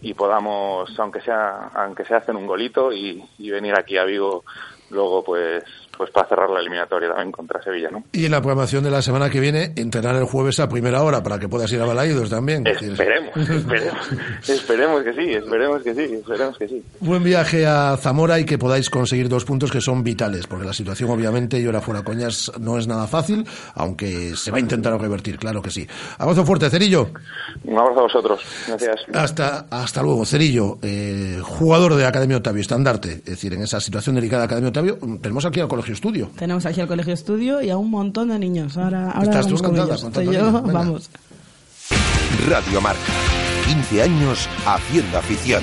y 0.00 0.14
podamos, 0.14 0.96
aunque 1.00 1.20
sea, 1.22 1.70
aunque 1.74 2.04
sea 2.04 2.18
hacer 2.18 2.36
un 2.36 2.46
golito 2.46 2.92
y, 2.92 3.20
y 3.36 3.50
venir 3.50 3.74
aquí 3.76 3.98
a 3.98 4.04
Vigo 4.04 4.44
luego 4.90 5.24
pues, 5.24 5.64
pues 5.98 6.10
para 6.12 6.28
cerrar 6.28 6.48
la 6.48 6.60
eliminatoria 6.60 7.08
también 7.08 7.32
contra 7.32 7.60
Sevilla, 7.60 7.90
¿no? 7.90 8.04
Y 8.12 8.24
en 8.26 8.30
la 8.30 8.40
programación 8.40 8.84
de 8.84 8.90
la 8.90 9.02
semana 9.02 9.28
que 9.28 9.40
viene, 9.40 9.72
entrenar 9.74 10.14
el 10.14 10.24
jueves 10.24 10.60
a 10.60 10.68
primera 10.68 11.02
hora 11.02 11.24
para 11.24 11.40
que 11.40 11.48
puedas 11.48 11.70
ir 11.72 11.80
a 11.80 11.86
Balaídos 11.86 12.30
también. 12.30 12.64
Esperemos, 12.66 13.36
esperemos, 13.36 14.12
esperemos 14.46 15.02
que 15.02 15.12
sí, 15.12 15.32
esperemos 15.32 15.82
que 15.82 15.94
sí, 15.94 16.14
esperemos 16.14 16.56
que 16.56 16.68
sí. 16.68 16.82
Buen 17.00 17.24
viaje 17.24 17.66
a 17.66 17.96
Zamora 17.96 18.38
y 18.38 18.44
que 18.44 18.58
podáis 18.58 18.88
conseguir 18.88 19.28
dos 19.28 19.44
puntos 19.44 19.72
que 19.72 19.80
son 19.80 20.04
vitales, 20.04 20.46
porque 20.46 20.64
la 20.64 20.72
situación 20.72 21.10
obviamente, 21.10 21.58
y 21.58 21.66
ahora 21.66 21.80
fuera 21.80 22.04
coñas, 22.04 22.52
no 22.60 22.78
es 22.78 22.86
nada 22.86 23.08
fácil, 23.08 23.44
aunque 23.74 24.36
se 24.36 24.52
va 24.52 24.58
a 24.58 24.60
intentar 24.60 24.98
revertir, 25.00 25.36
claro 25.36 25.60
que 25.60 25.70
sí. 25.70 25.86
Abrazo 26.18 26.44
fuerte, 26.44 26.70
Cerillo. 26.70 27.10
Un 27.64 27.76
abrazo 27.76 27.98
a 27.98 28.02
vosotros, 28.02 28.40
gracias. 28.68 29.04
Hasta, 29.12 29.66
hasta 29.68 30.00
luego, 30.00 30.24
Cerillo, 30.24 30.78
eh, 30.82 31.40
jugador 31.42 31.96
de 31.96 32.06
Academia 32.06 32.36
Octavio, 32.36 32.60
estandarte. 32.60 33.14
Es 33.14 33.24
decir, 33.24 33.52
en 33.54 33.62
esa 33.62 33.80
situación 33.80 34.14
delicada 34.14 34.42
de 34.42 34.46
Academia 34.46 34.68
Octavio, 34.68 34.98
tenemos 35.20 35.44
aquí 35.44 35.58
al 35.58 35.66
Colegio 35.66 35.87
Estudio. 35.94 36.30
Tenemos 36.36 36.66
aquí 36.66 36.80
al 36.80 36.88
colegio 36.88 37.14
estudio 37.14 37.62
y 37.62 37.70
a 37.70 37.76
un 37.76 37.90
montón 37.90 38.28
de 38.28 38.38
niños. 38.38 38.76
Ahora, 38.76 39.10
ahora 39.10 39.30
Estás 39.30 39.46
tú 39.46 39.56
vamos 39.56 39.62
con 39.62 40.24
yo, 40.24 40.52
venga. 40.62 40.72
vamos. 40.72 41.10
Radio 42.48 42.80
Marca. 42.80 43.00
15 43.66 44.02
años 44.02 44.48
haciendo 44.66 45.18
afición. 45.18 45.62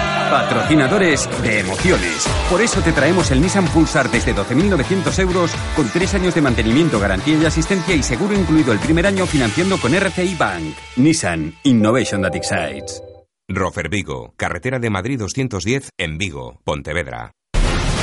Patrocinadores 0.31 1.29
de 1.43 1.59
emociones. 1.59 2.25
Por 2.49 2.61
eso 2.61 2.81
te 2.81 2.93
traemos 2.93 3.29
el 3.31 3.41
Nissan 3.41 3.65
Pulsar 3.67 4.09
desde 4.09 4.33
12.900 4.33 5.19
euros 5.19 5.51
con 5.75 5.89
tres 5.89 6.13
años 6.13 6.33
de 6.33 6.41
mantenimiento, 6.41 7.01
garantía 7.01 7.37
y 7.37 7.45
asistencia 7.45 7.93
y 7.95 8.01
seguro 8.01 8.33
incluido 8.33 8.71
el 8.71 8.79
primer 8.79 9.05
año 9.07 9.25
financiando 9.25 9.77
con 9.77 9.93
RCI 9.93 10.35
Bank. 10.35 10.73
Nissan 10.95 11.53
Innovation 11.63 12.21
that 12.21 12.33
excites. 12.33 13.03
Rofer 13.49 13.89
Vigo, 13.89 14.33
carretera 14.37 14.79
de 14.79 14.89
Madrid 14.89 15.19
210 15.19 15.89
en 15.97 16.17
Vigo, 16.17 16.61
Pontevedra. 16.63 17.33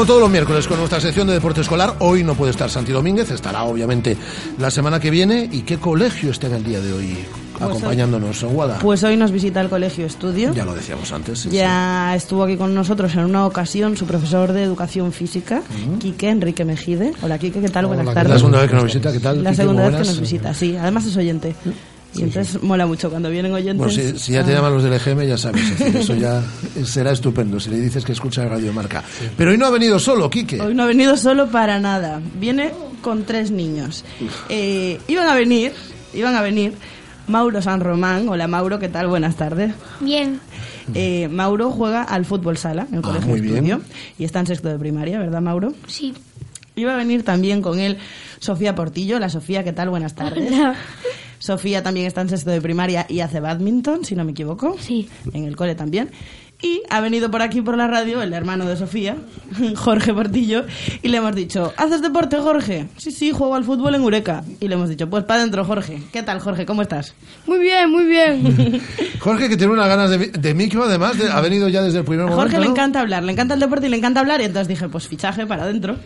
Como 0.00 0.06
todos 0.06 0.22
los 0.22 0.30
miércoles 0.30 0.66
con 0.66 0.78
nuestra 0.78 0.98
sección 0.98 1.26
de 1.26 1.34
deporte 1.34 1.60
escolar. 1.60 1.96
Hoy 1.98 2.24
no 2.24 2.34
puede 2.34 2.52
estar 2.52 2.70
Santi 2.70 2.90
Domínguez, 2.90 3.30
estará 3.32 3.64
obviamente 3.64 4.16
la 4.58 4.70
semana 4.70 4.98
que 4.98 5.10
viene. 5.10 5.46
¿Y 5.52 5.60
qué 5.60 5.76
colegio 5.76 6.30
está 6.30 6.46
en 6.46 6.54
el 6.54 6.64
día 6.64 6.80
de 6.80 6.90
hoy 6.90 7.18
acompañándonos, 7.60 8.42
Guada? 8.44 8.78
Pues 8.78 9.04
hoy 9.04 9.18
nos 9.18 9.30
visita 9.30 9.60
el 9.60 9.68
Colegio 9.68 10.06
Estudio. 10.06 10.54
Ya 10.54 10.64
lo 10.64 10.74
decíamos 10.74 11.12
antes. 11.12 11.40
sí, 11.40 11.50
Ya 11.50 12.16
estuvo 12.16 12.44
aquí 12.44 12.56
con 12.56 12.74
nosotros 12.74 13.12
en 13.12 13.26
una 13.26 13.44
ocasión 13.44 13.94
su 13.98 14.06
profesor 14.06 14.54
de 14.54 14.62
educación 14.62 15.12
física, 15.12 15.60
Quique 15.98 16.30
Enrique 16.30 16.64
Mejide. 16.64 17.12
Hola 17.20 17.38
Quique, 17.38 17.60
¿qué 17.60 17.68
tal? 17.68 17.84
Hola, 17.84 17.96
Buenas 17.96 18.14
tardes. 18.14 18.32
La 18.32 18.38
segunda 18.38 18.60
vez 18.62 18.70
que 18.70 18.76
nos 18.76 18.84
visita, 18.84 19.12
¿qué 19.12 19.20
tal, 19.20 19.44
La 19.44 19.50
Quique? 19.50 19.62
segunda 19.62 19.82
vez 19.86 19.96
que 19.96 20.06
nos 20.06 20.20
visita, 20.20 20.54
sí. 20.54 20.76
Además 20.80 21.04
es 21.04 21.16
oyente. 21.18 21.54
Y 22.14 22.22
entonces 22.22 22.60
mola 22.62 22.86
mucho 22.86 23.08
cuando 23.08 23.30
vienen 23.30 23.52
oyentes. 23.52 23.76
Bueno, 23.76 23.92
si, 23.92 24.18
si 24.18 24.32
ya 24.32 24.44
te 24.44 24.50
Ah. 24.52 24.56
llaman 24.56 24.74
los 24.74 24.82
del 24.82 24.92
EGM, 24.94 25.26
ya 25.28 25.36
sabes. 25.38 25.78
decir, 25.78 25.96
eso 25.96 26.14
ya 26.16 26.42
será 26.84 27.12
estupendo 27.12 27.60
si 27.60 27.70
le 27.70 27.78
dices 27.80 28.04
que 28.04 28.12
escucha 28.12 28.46
Radio 28.48 28.72
Marca. 28.72 29.02
Pero 29.36 29.52
hoy 29.52 29.58
no 29.58 29.66
ha 29.66 29.70
venido 29.70 29.98
solo, 29.98 30.28
Quique. 30.28 30.60
Hoy 30.60 30.74
no 30.74 30.82
ha 30.82 30.86
venido 30.86 31.16
solo 31.16 31.48
para 31.50 31.78
nada. 31.78 32.20
Viene 32.38 32.72
con 33.02 33.24
tres 33.24 33.50
niños. 33.50 34.04
Eh, 34.48 34.98
iban 35.08 35.28
a 35.28 35.34
venir, 35.34 35.72
iban 36.12 36.34
a 36.34 36.42
venir 36.42 36.74
Mauro 37.28 37.62
San 37.62 37.80
Román. 37.80 38.28
Hola 38.28 38.48
Mauro, 38.48 38.78
¿qué 38.80 38.88
tal? 38.88 39.06
Buenas 39.06 39.36
tardes. 39.36 39.72
Bien. 40.00 40.40
Eh, 40.94 41.28
Mauro 41.28 41.70
juega 41.70 42.02
al 42.02 42.24
fútbol 42.24 42.56
sala 42.56 42.86
en 42.88 42.94
el 42.96 43.00
Ah, 43.00 43.02
colegio 43.02 43.28
muy 43.28 43.40
bien. 43.40 43.54
estudio 43.54 43.80
y 44.18 44.24
está 44.24 44.40
en 44.40 44.46
sexto 44.48 44.68
de 44.68 44.78
primaria, 44.80 45.20
¿verdad 45.20 45.40
Mauro? 45.40 45.72
Sí. 45.86 46.12
Iba 46.74 46.94
a 46.94 46.96
venir 46.96 47.22
también 47.22 47.62
con 47.62 47.78
él 47.78 47.98
Sofía 48.40 48.74
Portillo. 48.74 49.20
La 49.20 49.28
Sofía, 49.28 49.62
¿qué 49.62 49.72
tal? 49.72 49.90
Buenas 49.90 50.14
tardes. 50.16 50.50
Hola. 50.52 50.74
Sofía 51.40 51.82
también 51.82 52.06
está 52.06 52.20
en 52.20 52.28
sexto 52.28 52.50
de 52.50 52.60
primaria 52.60 53.06
y 53.08 53.18
hace 53.20 53.40
badminton, 53.40 54.04
si 54.04 54.14
no 54.14 54.24
me 54.24 54.30
equivoco. 54.30 54.76
Sí. 54.78 55.08
En 55.32 55.44
el 55.44 55.56
cole 55.56 55.74
también. 55.74 56.10
Y 56.62 56.82
ha 56.90 57.00
venido 57.00 57.30
por 57.30 57.40
aquí 57.40 57.62
por 57.62 57.78
la 57.78 57.86
radio 57.86 58.20
el 58.20 58.34
hermano 58.34 58.66
de 58.66 58.76
Sofía, 58.76 59.16
Jorge 59.76 60.12
Portillo, 60.12 60.66
y 61.02 61.08
le 61.08 61.16
hemos 61.16 61.34
dicho, 61.34 61.72
¿haces 61.78 62.02
deporte, 62.02 62.36
Jorge? 62.36 62.86
Sí, 62.98 63.10
sí, 63.12 63.30
juego 63.32 63.54
al 63.54 63.64
fútbol 63.64 63.94
en 63.94 64.02
Eureka. 64.02 64.44
Y 64.60 64.68
le 64.68 64.74
hemos 64.74 64.90
dicho, 64.90 65.08
pues 65.08 65.24
para 65.24 65.40
adentro, 65.40 65.64
Jorge. 65.64 66.02
¿Qué 66.12 66.22
tal, 66.22 66.38
Jorge? 66.40 66.66
¿Cómo 66.66 66.82
estás? 66.82 67.14
Muy 67.46 67.58
bien, 67.60 67.90
muy 67.90 68.04
bien. 68.04 68.78
Jorge, 69.20 69.48
que 69.48 69.56
tiene 69.56 69.72
unas 69.72 69.88
ganas 69.88 70.10
de, 70.10 70.18
de 70.18 70.52
micro, 70.54 70.84
además, 70.84 71.16
de- 71.16 71.30
ha 71.30 71.40
venido 71.40 71.66
ya 71.70 71.80
desde 71.80 72.00
el 72.00 72.04
primer 72.04 72.26
A 72.26 72.28
momento. 72.28 72.42
Jorge 72.42 72.58
le 72.60 72.66
¿no? 72.66 72.72
encanta 72.72 73.00
hablar, 73.00 73.22
le 73.22 73.32
encanta 73.32 73.54
el 73.54 73.60
deporte 73.60 73.86
y 73.86 73.88
le 73.88 73.96
encanta 73.96 74.20
hablar, 74.20 74.42
y 74.42 74.44
entonces 74.44 74.68
dije, 74.68 74.86
pues 74.90 75.08
fichaje 75.08 75.46
para 75.46 75.62
adentro. 75.62 75.96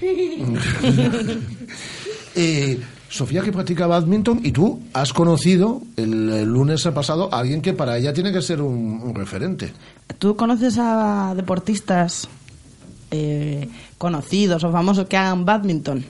Eh, 2.36 2.78
Sofía, 3.14 3.42
que 3.42 3.53
practica 3.53 3.87
badminton, 3.87 4.40
y 4.42 4.50
tú 4.50 4.81
has 4.92 5.12
conocido 5.12 5.81
el, 5.96 6.29
el 6.31 6.48
lunes 6.48 6.83
pasado 6.94 7.33
a 7.33 7.38
alguien 7.38 7.62
que 7.62 7.72
para 7.72 7.96
ella 7.96 8.12
tiene 8.12 8.33
que 8.33 8.42
ser 8.42 8.61
un, 8.61 9.00
un 9.03 9.14
referente. 9.14 9.72
¿Tú 10.18 10.35
conoces 10.35 10.77
a 10.81 11.33
deportistas 11.37 12.29
eh, 13.12 13.68
conocidos 13.98 14.64
o 14.64 14.72
famosos 14.72 15.07
que 15.07 15.16
hagan 15.16 15.44
badminton? 15.44 16.05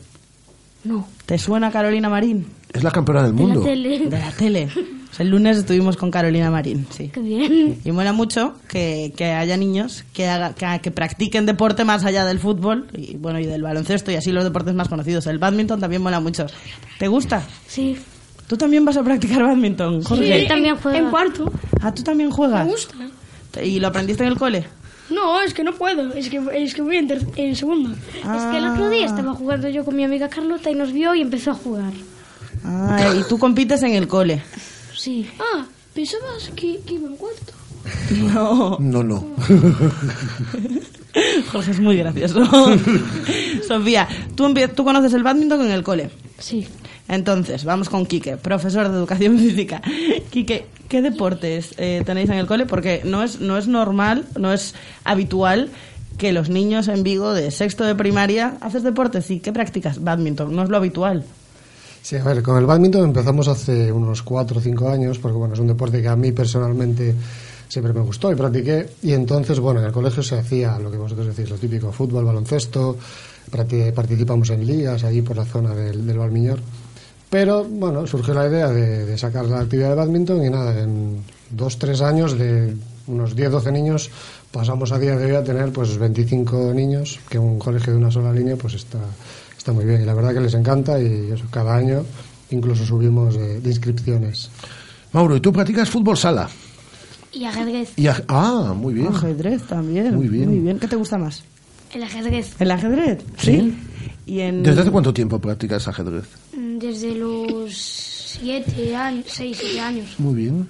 No. 0.84 1.06
¿Te 1.26 1.36
suena 1.38 1.70
Carolina 1.70 2.08
Marín? 2.08 2.46
Es 2.72 2.82
la 2.82 2.90
campeona 2.90 3.22
del 3.24 3.36
De 3.36 3.42
la 3.42 3.46
mundo. 3.48 3.60
tele. 3.62 3.98
De 4.08 4.18
la 4.18 4.30
tele. 4.32 4.68
O 5.14 5.16
sea, 5.16 5.22
el 5.22 5.30
lunes 5.30 5.58
estuvimos 5.58 5.96
con 5.96 6.10
Carolina 6.10 6.50
Marín, 6.50 6.88
sí. 6.90 7.08
Qué 7.14 7.20
bien. 7.20 7.78
Y 7.84 7.92
mola 7.92 8.12
mucho 8.12 8.56
que, 8.66 9.12
que 9.16 9.26
haya 9.26 9.56
niños 9.56 10.04
que, 10.12 10.26
haga, 10.26 10.54
que, 10.56 10.80
que 10.82 10.90
practiquen 10.90 11.46
deporte 11.46 11.84
más 11.84 12.04
allá 12.04 12.24
del 12.24 12.40
fútbol 12.40 12.88
y 12.92 13.16
bueno 13.16 13.38
y 13.38 13.46
del 13.46 13.62
baloncesto 13.62 14.10
y 14.10 14.16
así 14.16 14.32
los 14.32 14.42
deportes 14.42 14.74
más 14.74 14.88
conocidos. 14.88 15.28
El 15.28 15.38
badminton 15.38 15.78
también 15.78 16.02
mola 16.02 16.18
mucho. 16.18 16.46
¿Te 16.98 17.06
gusta? 17.06 17.44
Sí. 17.68 17.96
¿Tú 18.48 18.56
también 18.56 18.84
vas 18.84 18.96
a 18.96 19.04
practicar 19.04 19.44
badminton, 19.44 20.02
Jorge? 20.02 20.40
Sí, 20.40 20.48
también 20.48 20.74
juega. 20.78 20.98
En 20.98 21.10
cuarto. 21.10 21.52
Ah, 21.80 21.94
¿tú 21.94 22.02
también 22.02 22.32
juegas? 22.32 22.66
Me 22.66 22.72
gusta. 22.72 22.96
¿Y 23.62 23.78
lo 23.78 23.86
aprendiste 23.86 24.24
en 24.24 24.30
el 24.30 24.36
cole? 24.36 24.64
No, 25.10 25.40
es 25.42 25.54
que 25.54 25.62
no 25.62 25.74
puedo. 25.74 26.12
Es 26.14 26.28
que, 26.28 26.42
es 26.54 26.74
que 26.74 26.82
voy 26.82 26.96
en, 26.96 27.08
en 27.36 27.54
segundo. 27.54 27.94
Ah. 28.24 28.36
Es 28.36 28.44
que 28.50 28.58
el 28.58 28.66
otro 28.68 28.90
día 28.90 29.06
estaba 29.06 29.32
jugando 29.34 29.68
yo 29.68 29.84
con 29.84 29.94
mi 29.94 30.02
amiga 30.02 30.28
Carlota 30.28 30.72
y 30.72 30.74
nos 30.74 30.92
vio 30.92 31.14
y 31.14 31.20
empezó 31.20 31.52
a 31.52 31.54
jugar. 31.54 31.92
Ah, 32.64 33.14
y 33.16 33.22
tú 33.28 33.38
compites 33.38 33.80
en 33.84 33.92
el 33.92 34.08
cole. 34.08 34.42
Sí. 35.04 35.28
Ah, 35.38 35.66
pensabas 35.92 36.50
que, 36.56 36.80
que 36.80 36.94
iba 36.94 37.06
en 37.08 37.16
cuarto. 37.16 37.52
No. 38.32 38.78
No, 38.80 39.04
no. 39.04 39.22
Jorge 41.52 41.72
es 41.72 41.80
muy 41.80 41.98
gracioso. 41.98 42.42
Sofía, 43.68 44.08
¿tú, 44.34 44.54
tú 44.74 44.82
conoces 44.82 45.12
el 45.12 45.22
badminton 45.22 45.60
en 45.60 45.72
el 45.72 45.82
cole. 45.82 46.08
Sí. 46.38 46.66
Entonces, 47.06 47.66
vamos 47.66 47.90
con 47.90 48.06
Quique, 48.06 48.38
profesor 48.38 48.88
de 48.88 48.96
educación 48.96 49.38
física. 49.44 49.82
Quique, 50.30 50.68
¿qué 50.88 51.02
deportes 51.02 51.74
eh, 51.76 52.02
tenéis 52.06 52.30
en 52.30 52.36
el 52.36 52.46
cole? 52.46 52.64
Porque 52.64 53.02
no 53.04 53.22
es, 53.22 53.40
no 53.40 53.58
es 53.58 53.68
normal, 53.68 54.24
no 54.38 54.54
es 54.54 54.74
habitual 55.04 55.68
que 56.16 56.32
los 56.32 56.48
niños 56.48 56.88
en 56.88 57.02
Vigo 57.02 57.34
de 57.34 57.50
sexto 57.50 57.84
de 57.84 57.94
primaria 57.94 58.56
haces 58.62 58.82
deportes. 58.82 59.26
Sí, 59.26 59.40
¿qué 59.40 59.52
practicas? 59.52 60.02
Badminton, 60.02 60.56
no 60.56 60.62
es 60.62 60.70
lo 60.70 60.78
habitual. 60.78 61.26
Sí, 62.04 62.16
a 62.16 62.22
ver, 62.22 62.42
con 62.42 62.58
el 62.58 62.66
badminton 62.66 63.02
empezamos 63.02 63.48
hace 63.48 63.90
unos 63.90 64.22
4 64.22 64.58
o 64.58 64.60
5 64.60 64.90
años, 64.90 65.18
porque 65.18 65.38
bueno, 65.38 65.54
es 65.54 65.60
un 65.60 65.68
deporte 65.68 66.02
que 66.02 66.08
a 66.08 66.14
mí 66.14 66.32
personalmente 66.32 67.14
siempre 67.66 67.94
me 67.94 68.02
gustó 68.02 68.30
y 68.30 68.34
practiqué. 68.34 68.90
Y 69.04 69.14
entonces, 69.14 69.58
bueno, 69.58 69.80
en 69.80 69.86
el 69.86 69.92
colegio 69.92 70.22
se 70.22 70.38
hacía 70.38 70.78
lo 70.78 70.90
que 70.90 70.98
vosotros 70.98 71.34
decís, 71.34 71.48
lo 71.48 71.56
típico, 71.56 71.90
fútbol, 71.92 72.26
baloncesto, 72.26 72.98
participamos 73.50 74.50
en 74.50 74.66
ligas 74.66 75.02
ahí 75.02 75.22
por 75.22 75.38
la 75.38 75.46
zona 75.46 75.74
del, 75.74 76.06
del 76.06 76.18
Valmiñor. 76.18 76.58
Pero, 77.30 77.64
bueno, 77.64 78.06
surgió 78.06 78.34
la 78.34 78.48
idea 78.48 78.68
de, 78.68 79.06
de 79.06 79.16
sacar 79.16 79.46
la 79.46 79.60
actividad 79.60 79.88
de 79.88 79.94
badminton 79.94 80.44
y 80.44 80.50
nada, 80.50 80.78
en 80.78 81.22
dos, 81.48 81.78
tres 81.78 82.02
años 82.02 82.36
de 82.36 82.76
unos 83.06 83.34
10, 83.34 83.50
12 83.50 83.72
niños 83.72 84.10
pasamos 84.52 84.92
a 84.92 84.98
día 84.98 85.16
de 85.16 85.24
hoy 85.24 85.34
a 85.36 85.42
tener 85.42 85.72
pues 85.72 85.96
25 85.96 86.74
niños, 86.74 87.18
que 87.30 87.38
un 87.38 87.58
colegio 87.58 87.94
de 87.94 87.98
una 87.98 88.10
sola 88.10 88.30
línea 88.30 88.56
pues 88.56 88.74
está, 88.74 88.98
está 89.64 89.72
muy 89.72 89.86
bien. 89.86 90.02
Y 90.02 90.04
la 90.04 90.12
verdad 90.12 90.34
que 90.34 90.40
les 90.40 90.52
encanta 90.52 91.00
y 91.00 91.30
eso, 91.32 91.44
cada 91.50 91.74
año 91.74 92.04
incluso 92.50 92.84
subimos 92.84 93.34
de, 93.34 93.60
de 93.60 93.68
inscripciones. 93.70 94.50
Mauro, 95.12 95.36
¿y 95.36 95.40
tú 95.40 95.52
practicas 95.54 95.88
fútbol 95.88 96.18
sala? 96.18 96.50
Y 97.32 97.44
ajedrez. 97.46 97.92
Y 97.96 98.02
aj- 98.04 98.24
ah, 98.28 98.74
muy 98.76 98.92
bien. 98.92 99.06
Ajedrez 99.08 99.62
también. 99.62 100.14
Muy 100.14 100.28
bien. 100.28 100.50
Muy 100.50 100.58
bien. 100.58 100.78
¿Qué 100.78 100.86
te 100.86 100.96
gusta 100.96 101.16
más? 101.16 101.42
El 101.94 102.02
ajedrez. 102.02 102.54
¿El 102.60 102.70
ajedrez? 102.70 103.24
Sí. 103.38 103.74
¿Y 104.26 104.40
en... 104.40 104.62
¿Desde 104.62 104.82
hace 104.82 104.90
cuánto 104.90 105.14
tiempo 105.14 105.38
practicas 105.38 105.88
ajedrez? 105.88 106.24
Mm, 106.56 106.78
Desde 106.78 107.14
los 107.14 107.74
siete 107.74 108.94
años, 108.94 109.24
seis, 109.28 109.56
siete 109.58 109.80
años. 109.80 110.14
Muy 110.18 110.34
bien. 110.34 110.68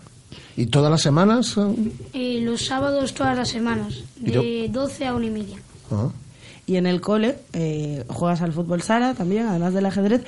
¿Y 0.56 0.66
todas 0.66 0.90
las 0.90 1.02
semanas? 1.02 1.56
Eh, 2.12 2.40
los 2.42 2.64
sábados 2.64 3.12
todas 3.12 3.36
las 3.36 3.48
semanas. 3.48 4.04
¿Y 4.22 4.30
De 4.30 4.68
12 4.70 5.06
a 5.06 5.14
una 5.14 5.26
y 5.26 5.30
media. 5.30 5.56
Ah. 5.90 6.08
Y 6.66 6.76
en 6.76 6.86
el 6.86 7.00
cole 7.00 7.36
eh, 7.52 8.04
juegas 8.08 8.42
al 8.42 8.52
fútbol 8.52 8.82
sala 8.82 9.14
también, 9.14 9.46
además 9.46 9.74
del 9.74 9.86
ajedrez. 9.86 10.22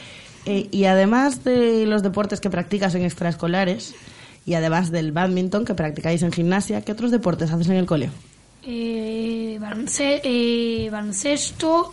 Eh, 0.45 0.69
y 0.71 0.85
además 0.85 1.45
de 1.45 1.87
los 1.87 2.03
deportes 2.03 2.41
que 2.41 2.51
practicas 2.51 2.95
en 2.95 3.05
extraescolares, 3.05 3.95
y 4.47 4.55
además 4.55 4.93
del 4.93 5.11
badminton 5.11 5.65
que 5.65 5.75
practicáis 5.75 6.23
en 6.23 6.31
gimnasia, 6.31 6.83
¿qué 6.83 6.93
otros 6.93 7.11
deportes 7.11 7.51
haces 7.51 7.69
en 7.69 7.77
el 7.77 7.87
cole? 7.87 8.11
Eh, 8.63 9.59
eh, 9.59 10.89
baloncesto, 10.91 11.93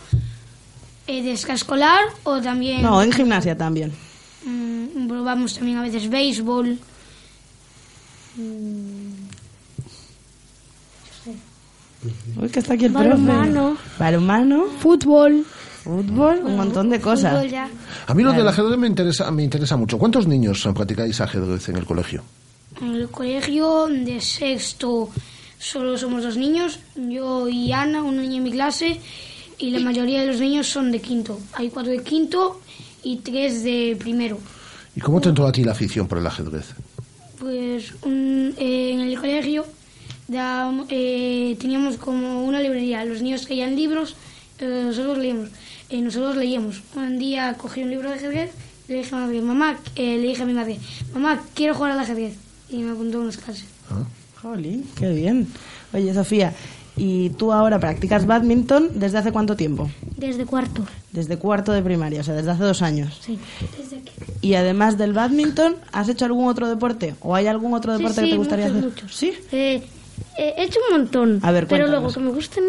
eh, 1.06 1.22
de 1.22 1.32
escolar 1.32 2.04
o 2.22 2.40
también... 2.40 2.82
No, 2.82 3.02
en 3.02 3.12
gimnasia 3.12 3.58
también. 3.58 3.92
Mm, 4.44 5.08
probamos 5.08 5.54
también 5.54 5.78
a 5.78 5.82
veces 5.82 6.08
béisbol. 6.08 6.78
Mm, 8.36 9.03
Uy, 12.40 12.48
que 12.48 12.58
está 12.60 12.74
aquí 12.74 12.84
el 12.86 12.92
Balonmano. 12.92 13.74
profe. 13.76 13.98
Balonmano. 13.98 14.64
Fútbol. 14.80 15.44
Fútbol, 15.84 16.40
un 16.44 16.56
montón 16.56 16.88
de 16.90 17.00
cosas. 17.00 17.32
Fútbol 17.34 17.50
ya. 17.50 17.68
A 18.06 18.14
mí 18.14 18.22
lo 18.22 18.32
del 18.32 18.48
ajedrez 18.48 18.78
me 18.78 18.86
interesa, 18.86 19.30
me 19.30 19.42
interesa 19.42 19.76
mucho. 19.76 19.98
¿Cuántos 19.98 20.26
niños 20.26 20.66
practicáis 20.74 21.20
ajedrez 21.20 21.68
en 21.68 21.76
el 21.76 21.84
colegio? 21.84 22.22
En 22.80 22.94
el 22.94 23.08
colegio 23.08 23.86
de 23.88 24.20
sexto 24.20 25.10
solo 25.58 25.96
somos 25.98 26.22
dos 26.22 26.36
niños, 26.36 26.78
yo 26.96 27.48
y 27.48 27.70
Ana, 27.72 28.02
una 28.02 28.22
niña 28.22 28.38
en 28.38 28.42
mi 28.44 28.50
clase, 28.50 28.98
y 29.58 29.70
la 29.70 29.80
mayoría 29.80 30.22
de 30.22 30.26
los 30.28 30.40
niños 30.40 30.66
son 30.66 30.90
de 30.90 31.00
quinto. 31.00 31.38
Hay 31.52 31.68
cuatro 31.70 31.92
de 31.92 32.02
quinto 32.02 32.60
y 33.02 33.16
tres 33.18 33.62
de 33.62 33.96
primero. 33.98 34.38
¿Y 34.96 35.00
cómo 35.00 35.20
te 35.20 35.28
entró 35.28 35.46
a 35.46 35.52
ti 35.52 35.62
la 35.64 35.72
afición 35.72 36.06
por 36.08 36.18
el 36.18 36.26
ajedrez? 36.26 36.66
Pues 37.38 37.92
un- 38.02 38.54
eh, 38.58 38.92
en 38.92 39.00
el 39.00 39.18
colegio 39.18 39.64
eh, 40.28 41.56
teníamos 41.60 41.96
como 41.96 42.44
una 42.44 42.60
librería. 42.60 43.04
Los 43.04 43.22
niños 43.22 43.48
leían 43.48 43.76
libros, 43.76 44.16
eh, 44.58 44.82
nosotros 44.86 45.18
leíamos. 45.18 45.50
Eh, 45.90 46.00
nosotros 46.00 46.36
leíamos. 46.36 46.82
Un 46.96 47.18
día 47.18 47.54
cogí 47.54 47.82
un 47.82 47.90
libro 47.90 48.08
de 48.08 48.16
ajedrez 48.16 48.52
y 48.88 48.92
le 48.92 48.98
dije 48.98 49.14
a 49.14 49.18
mi 49.18 49.24
madre, 49.24 49.40
mamá, 49.42 49.78
eh, 49.96 50.18
le 50.18 50.28
dije 50.28 50.42
a 50.42 50.46
mi 50.46 50.54
madre, 50.54 50.78
mamá, 51.12 51.42
quiero 51.54 51.74
jugar 51.74 51.92
al 51.92 52.00
ajedrez. 52.00 52.34
Y 52.70 52.78
me 52.78 52.92
apuntó 52.92 53.18
a 53.18 53.20
unas 53.22 53.36
clases. 53.36 53.66
Jolín, 54.40 54.84
qué 54.96 55.10
bien. 55.10 55.46
Oye, 55.92 56.12
Sofía, 56.12 56.52
¿y 56.96 57.30
tú 57.30 57.52
ahora 57.52 57.78
practicas 57.78 58.26
badminton 58.26 58.98
desde 58.98 59.18
hace 59.18 59.32
cuánto 59.32 59.56
tiempo? 59.56 59.90
Desde 60.16 60.44
cuarto. 60.44 60.84
Desde 61.12 61.36
cuarto 61.38 61.72
de 61.72 61.82
primaria, 61.82 62.20
o 62.20 62.24
sea, 62.24 62.34
desde 62.34 62.50
hace 62.50 62.64
dos 62.64 62.82
años. 62.82 63.20
Sí. 63.24 63.38
Desde 63.78 63.98
aquí. 63.98 64.12
Y 64.40 64.54
además 64.54 64.98
del 64.98 65.12
badminton, 65.12 65.76
¿has 65.92 66.08
hecho 66.08 66.24
algún 66.24 66.48
otro 66.48 66.68
deporte? 66.68 67.14
¿O 67.20 67.34
hay 67.34 67.46
algún 67.46 67.74
otro 67.74 67.96
deporte 67.96 68.22
que 68.22 68.30
te 68.30 68.36
gustaría 68.36 68.66
hacer? 68.66 68.92
Sí. 69.10 69.32
Eh, 69.52 69.82
he 70.38 70.62
hecho 70.64 70.78
un 70.90 70.98
montón. 70.98 71.40
A 71.42 71.50
ver, 71.52 71.66
pero 71.66 71.86
luego 71.86 72.12
que 72.12 72.20
me 72.20 72.30
gusten 72.30 72.64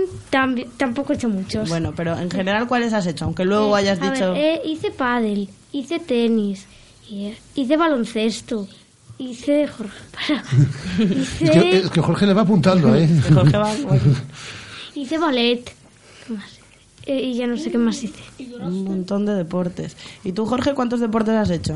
tampoco 0.78 1.14
he 1.14 1.16
hecho 1.16 1.30
muchos. 1.30 1.68
Bueno, 1.70 1.94
pero 1.96 2.18
en 2.18 2.30
general, 2.30 2.68
¿cuáles 2.68 2.94
has 2.94 3.06
hecho? 3.08 3.26
Aunque 3.26 3.46
luego 3.46 3.76
Eh, 3.76 3.80
hayas 3.82 4.02
a 4.02 4.12
dicho... 4.12 4.34
ver, 4.34 4.42
eh, 4.44 4.62
hice 4.66 4.92
pádel, 4.92 5.50
hice 5.72 6.00
tenis, 6.00 6.66
eh, 7.12 7.36
hice 7.56 7.78
baloncesto, 7.78 8.68
hice... 9.18 9.68
Jorge, 9.68 9.98
para. 10.12 10.44
Es 11.12 11.30
que, 11.40 11.46
hice, 11.46 11.78
es 11.78 11.90
que 11.90 12.02
Jorge 12.02 12.26
le 12.28 12.34
va 12.34 12.42
apuntando, 12.44 12.96
¿eh? 12.96 13.08
Jorge 13.34 13.58
va- 13.58 13.72
hice 14.96 15.18
ballet. 15.18 15.64
¿Qué 16.28 16.34
más? 16.34 16.60
Eh, 17.08 17.22
y 17.22 17.36
ya 17.36 17.46
no 17.46 17.56
sé 17.58 17.70
qué 17.72 17.78
más 17.78 18.02
hice. 18.04 18.20
Un 18.60 18.84
montón 18.84 19.26
de 19.28 19.36
deportes. 19.36 19.96
¿Y 20.24 20.32
tú, 20.32 20.46
Jorge, 20.48 20.74
cuántos 20.74 21.00
deportes 21.00 21.36
has 21.36 21.52
hecho? 21.52 21.76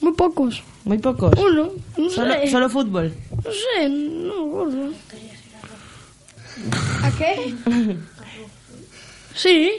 Muy 0.00 0.12
pocos. 0.12 0.62
Muy 0.84 0.98
pocos. 0.98 1.32
Uno, 1.38 1.70
no 1.96 2.10
¿Solo, 2.10 2.34
sé. 2.34 2.50
solo 2.50 2.68
fútbol? 2.70 3.12
No 3.44 3.50
sé, 3.52 3.88
no 3.88 4.46
me 4.46 4.50
acuerdo. 4.50 4.92
¿A 7.02 7.10
qué? 7.12 7.54
Sí, 9.34 9.70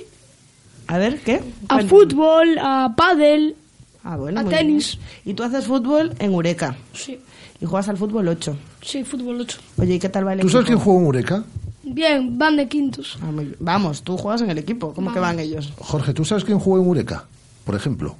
A 0.87 0.97
ver, 0.97 1.19
¿qué? 1.21 1.41
a 1.67 1.81
fútbol, 1.83 2.57
a 2.59 2.93
pádel. 2.95 3.55
Ah, 4.03 4.15
bueno, 4.17 4.39
a 4.39 4.45
tenis. 4.45 4.97
bien. 4.97 5.09
Y 5.25 5.33
tú 5.35 5.43
haces 5.43 5.65
fútbol 5.67 6.13
en 6.19 6.31
Eureka. 6.31 6.75
Sí, 6.93 7.19
Y 7.59 7.65
juegas 7.65 7.89
al 7.89 7.97
fútbol 7.97 8.27
8. 8.29 8.57
sí, 8.81 9.03
fútbol 9.03 9.41
8. 9.41 9.59
Oye, 9.77 9.95
¿y 9.95 9.99
qué 9.99 10.09
tal 10.09 10.25
va 10.25 10.33
el 10.33 10.39
¿Tú 10.39 10.47
equipo? 10.47 10.51
sabes 10.53 10.67
quién 10.67 10.79
juega 10.79 10.99
en 10.99 11.05
Eureka? 11.05 11.43
Bien, 11.83 12.37
van 12.39 12.55
de 12.55 12.67
quintos. 12.67 13.19
Ah. 13.21 13.29
Vamos, 13.59 14.01
tú 14.01 14.17
juegas 14.17 14.41
en 14.41 14.49
el 14.49 14.57
equipo. 14.57 14.93
¿Cómo 14.93 15.13
que 15.13 15.19
van 15.19 15.39
ellos? 15.39 15.71
Jorge, 15.77 16.13
¿tú 16.13 16.25
sabes 16.25 16.43
quién 16.43 16.57
juega 16.57 16.81
en 16.81 16.87
Eureka? 16.87 17.25
Por 17.65 17.75
ejemplo. 17.75 18.15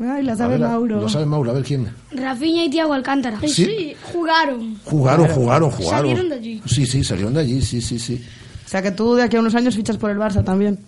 Ay, 0.00 0.22
la 0.22 0.34
sabe 0.34 0.56
ver, 0.56 0.66
Mauro. 0.68 1.00
Lo 1.02 1.08
sabe 1.08 1.26
Mauro, 1.26 1.50
a 1.50 1.54
ver 1.54 1.62
quién. 1.62 1.86
Rafinha 2.12 2.64
y 2.64 2.70
Tiago 2.70 2.92
Alcántara. 2.94 3.38
Sí. 3.46 3.94
jugaron. 4.12 4.78
Jugaron, 4.84 5.26
Claro. 5.26 5.40
jugaron, 5.40 5.70
jugaron. 5.70 5.98
Salieron 6.00 6.28
de 6.30 6.34
allí. 6.36 6.62
Sí, 6.66 6.86
sí, 6.86 7.04
salieron 7.04 7.34
de 7.34 7.40
allí, 7.40 7.60
sí, 7.60 7.80
sí, 7.82 7.98
sí. 7.98 8.22
O 8.64 8.68
sea, 8.68 8.80
que 8.82 8.92
tú 8.92 9.14
de 9.14 9.24
aquí 9.24 9.36
a 9.36 9.40
unos 9.40 9.54
años 9.54 9.74
fichas 9.76 9.96
por 9.98 10.10
el 10.10 10.16
Barça 10.18 10.42
también. 10.44 10.78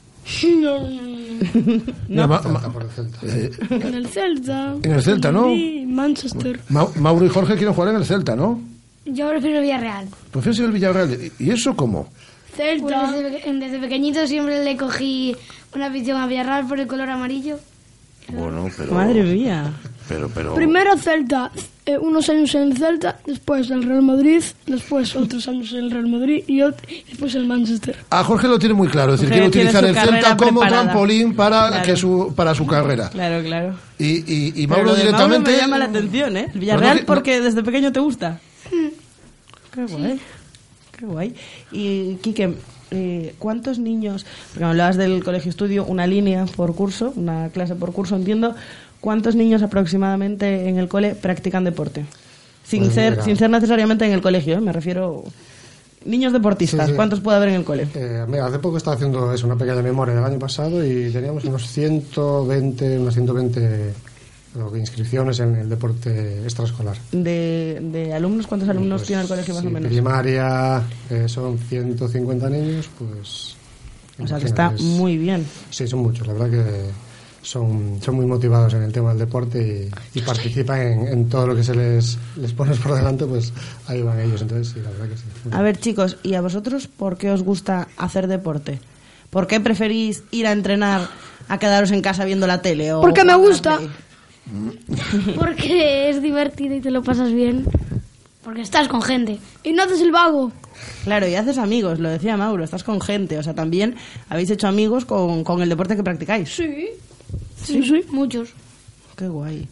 No, 0.60 0.78
no, 0.88 1.82
no, 2.08 2.28
Ma- 2.28 2.40
Ma- 2.42 2.72
Por 2.72 2.82
el 2.84 2.88
Celta. 2.90 3.18
eh. 3.24 3.50
En 3.70 3.94
el 3.94 4.06
Celta. 4.06 4.74
En 4.82 4.92
el 4.92 5.02
Celta, 5.02 5.32
¿no? 5.32 5.46
Sí, 5.48 5.84
Manchester. 5.88 6.60
Ma- 6.68 6.86
Mauro 6.96 7.26
y 7.26 7.28
Jorge 7.28 7.56
quieren 7.56 7.74
jugar 7.74 7.90
en 7.90 7.96
el 7.96 8.04
Celta, 8.04 8.36
¿no? 8.36 8.60
Yo 9.04 9.28
prefiero 9.28 9.56
el 9.58 9.62
Villarreal. 9.64 10.06
Prefieres 10.30 10.60
al 10.60 10.70
Villarreal. 10.72 11.18
¿Y 11.38 11.50
eso 11.50 11.74
cómo? 11.76 12.08
Celta. 12.56 13.08
Pues 13.10 13.22
desde, 13.32 13.52
desde 13.58 13.78
pequeñito 13.80 14.26
siempre 14.28 14.62
le 14.64 14.76
cogí 14.76 15.34
una 15.74 15.86
afición 15.86 16.18
a 16.20 16.26
Villarreal 16.28 16.66
por 16.68 16.78
el 16.78 16.86
color 16.86 17.08
amarillo. 17.10 17.58
Bueno, 18.28 18.68
pero... 18.76 18.92
Madre 18.92 19.22
mía. 19.22 19.72
Pero, 20.08 20.28
pero... 20.34 20.54
Primero 20.54 20.96
Celta, 20.98 21.50
eh, 21.86 21.96
unos 21.96 22.28
años 22.28 22.54
en 22.54 22.62
el 22.62 22.76
Celta, 22.76 23.18
después 23.26 23.70
el 23.70 23.82
Real 23.84 24.02
Madrid, 24.02 24.42
después 24.66 25.14
otros 25.16 25.46
años 25.48 25.72
en 25.72 25.78
el 25.84 25.90
Real 25.90 26.08
Madrid 26.08 26.42
y 26.46 26.58
después 27.08 27.34
el 27.34 27.46
Manchester. 27.46 27.96
A 28.10 28.22
Jorge 28.24 28.48
lo 28.48 28.58
tiene 28.58 28.74
muy 28.74 28.88
claro, 28.88 29.14
es 29.14 29.20
decir, 29.20 29.32
Jorge 29.34 29.50
quiere 29.50 29.68
utilizar 29.70 29.84
el 29.84 29.94
Celta 29.94 30.36
como 30.36 30.60
preparada. 30.60 30.82
trampolín 30.84 31.34
para, 31.34 31.68
Claro. 31.68 31.84
que 31.86 31.96
su, 31.96 32.32
para 32.36 32.54
su 32.54 32.66
carrera. 32.66 33.08
Claro, 33.10 33.42
claro. 33.44 33.74
Y, 33.98 34.06
y, 34.06 34.52
y 34.56 34.66
Pero 34.66 34.82
Mauro 34.82 34.94
directamente... 34.96 35.50
Mauro 35.50 35.52
me 35.52 35.56
llama 35.58 35.78
la 35.78 35.84
atención, 35.86 36.36
¿eh? 36.36 36.50
El 36.52 36.60
Villarreal 36.60 36.82
Bueno, 36.90 37.00
que- 37.00 37.06
porque 37.06 37.40
desde 37.40 37.62
pequeño 37.62 37.92
te 37.92 38.00
gusta. 38.00 38.40
Qué 38.70 39.84
guay. 39.86 40.20
Qué 41.02 41.06
guay. 41.08 41.34
Y, 41.72 42.14
Quique, 42.22 42.54
eh, 42.92 43.34
¿cuántos 43.40 43.80
niños, 43.80 44.24
porque 44.52 44.62
hablabas 44.66 44.96
del 44.96 45.24
colegio 45.24 45.50
estudio, 45.50 45.84
una 45.84 46.06
línea 46.06 46.46
por 46.54 46.76
curso, 46.76 47.12
una 47.16 47.48
clase 47.48 47.74
por 47.74 47.92
curso, 47.92 48.14
entiendo, 48.14 48.54
¿cuántos 49.00 49.34
niños 49.34 49.64
aproximadamente 49.64 50.68
en 50.68 50.78
el 50.78 50.86
cole 50.86 51.16
practican 51.16 51.64
deporte? 51.64 52.04
Sin, 52.62 52.84
Pues 52.84 52.94
ser, 52.94 53.20
sin 53.24 53.36
ser 53.36 53.50
necesariamente 53.50 54.06
en 54.06 54.12
el 54.12 54.22
colegio, 54.22 54.54
¿eh? 54.54 54.60
me 54.60 54.72
refiero... 54.72 55.24
Niños 56.04 56.32
deportistas, 56.32 56.86
Sí, 56.86 56.92
sí. 56.92 56.96
¿cuántos 56.96 57.18
puede 57.20 57.36
haber 57.36 57.48
en 57.48 57.54
el 57.56 57.64
cole? 57.64 57.88
Eh, 57.94 58.24
mira, 58.28 58.46
hace 58.46 58.60
poco 58.60 58.76
estaba 58.76 58.94
haciendo 58.94 59.32
eso, 59.32 59.46
una 59.46 59.56
pequeña 59.56 59.82
memoria 59.82 60.14
del 60.14 60.24
año 60.24 60.38
pasado 60.38 60.84
y 60.86 61.10
teníamos 61.10 61.44
unos 61.44 61.66
120, 61.68 62.98
unas 63.00 63.14
120 63.14 63.92
que 64.72 64.78
inscripciones 64.78 65.40
en 65.40 65.54
el 65.56 65.68
deporte 65.68 66.42
extraescolar. 66.44 66.96
De, 67.10 67.78
de 67.92 68.12
alumnos, 68.12 68.46
¿cuántos 68.46 68.68
alumnos 68.68 69.00
Pues, 69.00 69.06
tiene 69.06 69.22
el 69.22 69.28
colegio 69.28 69.54
más 69.54 69.62
sí, 69.62 69.66
o 69.68 69.70
menos? 69.70 69.90
Primaria 69.90 70.82
eh, 71.10 71.24
son 71.28 71.58
150 71.58 72.50
niños, 72.50 72.88
pues... 72.98 73.56
O 74.22 74.26
sea 74.26 74.38
que 74.38 74.46
está 74.46 74.72
es- 74.74 74.80
muy 74.82 75.16
bien. 75.16 75.46
Sí, 75.70 75.88
son 75.88 76.00
muchos, 76.00 76.26
la 76.26 76.34
verdad 76.34 76.50
que 76.50 76.90
son, 77.42 77.98
son 78.02 78.14
muy 78.14 78.26
motivados 78.26 78.74
en 78.74 78.82
el 78.82 78.92
tema 78.92 79.08
del 79.10 79.18
deporte 79.20 79.90
y, 80.14 80.18
y 80.18 80.22
participan 80.22 80.80
en, 80.80 81.08
en 81.08 81.28
todo 81.28 81.46
lo 81.48 81.56
que 81.56 81.64
se 81.64 81.74
les, 81.74 82.18
les 82.36 82.52
pones 82.52 82.78
por 82.78 82.94
delante, 82.94 83.24
pues 83.24 83.52
ahí 83.88 84.02
van 84.02 84.20
ellos, 84.20 84.42
entonces 84.42 84.68
sí, 84.74 84.80
la 84.84 84.90
verdad 84.90 85.08
que 85.08 85.16
sí. 85.16 85.24
A 85.50 85.62
ver, 85.62 85.78
chicos, 85.80 86.18
¿y 86.22 86.34
a 86.34 86.40
vosotros 86.42 86.86
por 86.88 87.16
qué 87.16 87.30
os 87.32 87.42
gusta 87.42 87.88
hacer 87.96 88.26
deporte? 88.28 88.78
¿Por 89.30 89.46
qué 89.46 89.60
preferís 89.60 90.22
ir 90.30 90.46
a 90.46 90.52
entrenar 90.52 91.08
a 91.48 91.58
quedaros 91.58 91.90
en 91.90 92.02
casa 92.02 92.24
viendo 92.26 92.46
la 92.46 92.60
tele? 92.62 92.92
O 92.92 93.00
Porque 93.00 93.24
me 93.24 93.34
gusta. 93.34 93.80
Porque 95.38 96.10
es 96.10 96.22
divertido 96.22 96.74
y 96.74 96.80
te 96.80 96.90
lo 96.90 97.02
pasas 97.02 97.32
bien. 97.32 97.64
Porque 98.44 98.60
estás 98.60 98.88
con 98.88 99.02
gente. 99.02 99.38
Y 99.62 99.72
no 99.72 99.84
haces 99.84 100.00
el 100.00 100.10
vago. 100.10 100.50
Claro, 101.04 101.28
y 101.28 101.34
haces 101.36 101.58
amigos, 101.58 102.00
lo 102.00 102.08
decía 102.08 102.36
Mauro, 102.36 102.64
estás 102.64 102.82
con 102.82 103.00
gente, 103.00 103.38
o 103.38 103.42
sea, 103.42 103.54
también 103.54 103.94
habéis 104.28 104.50
hecho 104.50 104.66
amigos 104.66 105.04
con, 105.04 105.44
con 105.44 105.62
el 105.62 105.68
deporte 105.68 105.94
que 105.94 106.02
practicáis. 106.02 106.48
Sí. 106.50 106.86
Sí, 107.62 107.82
sí, 107.84 108.02
muchos. 108.10 108.50
Qué 109.16 109.28
guay. 109.28 109.68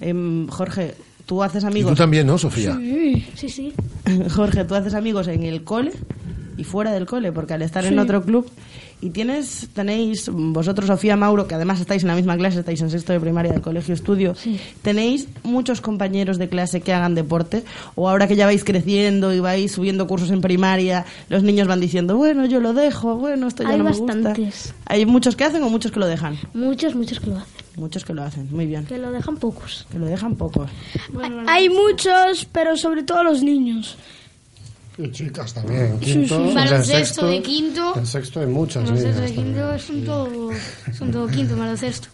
Em, 0.00 0.48
Jorge, 0.48 0.94
¿tú 1.26 1.42
haces 1.44 1.62
Y 1.62 1.66
amigos? 1.66 1.92
tú 1.92 1.96
también, 1.96 2.26
¿no, 2.26 2.38
Sofía? 2.38 2.76
Sí, 2.76 3.26
sí, 3.36 3.48
sí. 3.48 3.72
Jorge, 4.34 4.64
¿tú 4.64 4.74
haces 4.74 4.94
amigos 4.94 5.28
en 5.28 5.44
el 5.44 5.62
cole 5.62 5.92
y 6.56 6.64
fuera 6.64 6.90
del 6.92 7.06
cole? 7.06 7.30
Porque 7.30 7.54
al 7.54 7.62
estar 7.62 7.84
en 7.84 7.98
otro 8.00 8.22
club 8.24 8.50
y 9.00 9.10
tienes, 9.10 9.68
tenéis, 9.74 10.28
vosotros, 10.32 10.88
Sofía, 10.88 11.16
Mauro, 11.16 11.46
que 11.46 11.54
además 11.54 11.80
estáis 11.80 12.02
en 12.02 12.08
la 12.08 12.16
misma 12.16 12.36
clase, 12.36 12.58
estáis 12.60 12.80
en 12.80 12.90
sexto 12.90 13.12
de 13.12 13.20
primaria 13.20 13.52
del 13.52 13.60
colegio 13.60 13.94
estudio, 13.94 14.34
¿tenéis 14.82 15.28
muchos 15.44 15.80
compañeros 15.80 16.38
de 16.38 16.48
clase 16.48 16.80
que 16.80 16.92
hagan 16.92 17.14
deporte? 17.14 17.62
¿O 17.94 18.08
ahora 18.08 18.26
que 18.26 18.36
ya 18.36 18.46
vais 18.46 18.64
creciendo 18.64 19.32
y 19.32 19.40
vais 19.40 19.70
subiendo 19.70 20.06
cursos 20.06 20.30
en 20.30 20.40
primaria, 20.40 21.04
los 21.28 21.42
niños 21.42 21.68
van 21.68 21.80
diciendo, 21.80 22.16
bueno, 22.16 22.44
yo 22.46 22.60
lo 22.60 22.72
dejo, 22.72 23.16
bueno, 23.16 23.46
esto 23.48 23.62
ya 23.62 23.70
Hay 23.70 23.78
no 23.78 23.84
me 23.84 23.90
bastantes. 23.90 24.36
gusta? 24.38 24.74
¿Hay 24.86 25.06
muchos 25.06 25.36
que 25.36 25.44
hacen 25.44 25.62
o 25.62 25.70
muchos 25.70 25.92
que 25.92 26.00
lo 26.00 26.06
dejan? 26.06 26.36
Muchos, 26.54 26.94
muchos 26.94 27.20
que 27.20 27.26
lo 27.30 27.36
hacen. 27.36 27.52
Muchos 27.76 28.04
que 28.04 28.12
lo 28.12 28.24
hacen, 28.24 28.48
muy 28.50 28.66
bien. 28.66 28.84
Que 28.86 28.98
lo 28.98 29.12
dejan 29.12 29.36
pocos. 29.36 29.86
Que 29.92 30.00
lo 30.00 30.06
dejan 30.06 30.34
pocos. 30.34 30.68
Hay 31.46 31.68
muchos, 31.68 32.44
pero 32.50 32.76
sobre 32.76 33.04
todo 33.04 33.22
los 33.22 33.44
niños. 33.44 33.96
Y 34.98 35.10
chicas 35.12 35.54
también, 35.54 35.98
quinto, 36.00 36.48
sí. 36.48 36.54
Baloncesto 36.54 36.96
sexto- 36.96 37.26
de 37.28 37.40
quinto. 37.42 37.92
En 37.96 38.06
sexto 38.06 38.40
hay 38.40 38.46
muchas 38.46 38.84
Baloncesto 38.84 39.20
de 39.22 39.32
quinto 39.32 39.60
también. 39.60 39.78
son 39.80 40.04
todo, 40.04 40.50
son 40.98 41.10
todo 41.12 41.26
quinto, 41.28 41.56
baloncesto. 41.56 42.08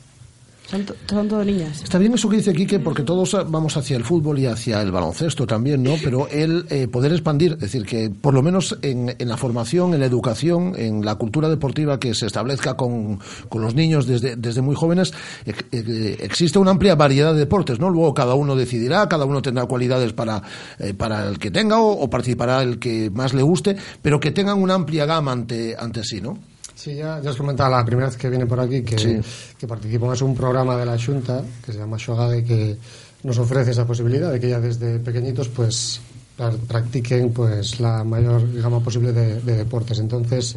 Son, 0.67 0.85
son 1.09 1.29
todo 1.29 1.45
niñas. 1.45 1.83
Está 1.83 1.99
bien 1.99 2.15
eso 2.15 2.29
que 2.29 2.39
dice 2.39 2.55
Quique, 2.55 2.79
porque 2.79 3.03
todos 3.03 3.37
vamos 3.51 3.77
hacia 3.77 3.97
el 3.97 4.05
fútbol 4.05 4.39
y 4.39 4.47
hacia 4.47 4.81
el 4.81 4.91
baloncesto 4.91 5.47
también, 5.47 5.83
¿no? 5.83 5.97
Pero 6.03 6.27
el 6.29 6.67
eh, 6.71 6.89
poder 6.89 7.13
expandir, 7.13 7.53
es 7.53 7.61
decir, 7.61 7.85
que 7.85 8.09
por 8.09 8.33
lo 8.33 8.43
menos 8.43 8.79
en, 8.81 9.15
en 9.19 9.29
la 9.29 9.37
formación, 9.37 9.93
en 9.93 10.01
la 10.01 10.07
educación, 10.07 10.73
en 10.77 11.05
la 11.05 11.17
cultura 11.17 11.51
deportiva 11.51 12.01
que 12.01 12.15
se 12.15 12.27
establezca 12.27 12.75
con, 12.79 13.21
con 13.51 13.61
los 13.61 13.75
niños 13.75 14.07
desde, 14.07 14.37
desde 14.37 14.63
muy 14.63 14.75
jóvenes, 14.75 15.13
eh, 15.45 16.17
existe 16.21 16.59
una 16.59 16.71
amplia 16.71 16.95
variedad 16.95 17.35
de 17.35 17.41
deportes, 17.41 17.79
¿no? 17.79 17.91
Luego 17.91 18.15
cada 18.15 18.35
uno 18.35 18.57
decidirá, 18.57 19.07
cada 19.07 19.27
uno 19.27 19.43
tendrá 19.43 19.67
cualidades 19.67 20.15
para, 20.15 20.43
eh, 20.79 20.95
para 20.95 21.29
el 21.29 21.39
que 21.39 21.51
tenga 21.51 21.79
o, 21.79 21.93
o 21.93 22.09
participará 22.09 22.63
el 22.63 22.79
que 22.79 23.11
más 23.11 23.35
le 23.35 23.43
guste, 23.43 23.77
pero 24.01 24.19
que 24.19 24.31
tengan 24.31 24.63
una 24.63 24.75
amplia 24.75 25.05
gama 25.05 25.33
ante, 25.33 25.77
ante 25.79 26.05
sí, 26.05 26.23
¿no? 26.23 26.39
Sí, 26.85 26.97
ya, 26.97 27.19
ya 27.23 27.31
os 27.31 27.37
comentaba 27.37 27.79
la 27.79 27.85
primera 27.85 28.09
vez 28.09 28.17
que 28.19 28.29
viene 28.29 28.45
por 28.45 28.61
aquí 28.61 28.83
que, 28.83 28.99
Sí. 28.99 29.17
que 29.59 29.67
participo 29.67 30.13
en 30.13 30.23
un 30.23 30.35
programa 30.37 30.77
de 30.77 30.85
la 30.85 30.99
Junta 31.01 31.41
que 31.65 31.73
se 31.73 31.79
llama 31.79 31.97
Xogade 31.99 32.45
que 32.45 32.77
nos 33.23 33.39
ofrece 33.39 33.71
esa 33.71 33.87
posibilidad 33.87 34.31
de 34.31 34.39
que 34.39 34.51
ya 34.51 34.61
desde 34.61 34.99
pequeñitos 34.99 35.49
pues 35.49 35.99
practiquen 36.37 37.33
pues 37.33 37.79
la 37.79 38.03
mayor 38.03 38.43
gama 38.61 38.81
posible 38.81 39.13
de, 39.13 39.41
de 39.41 39.57
deportes. 39.57 39.99
Entonces, 40.01 40.57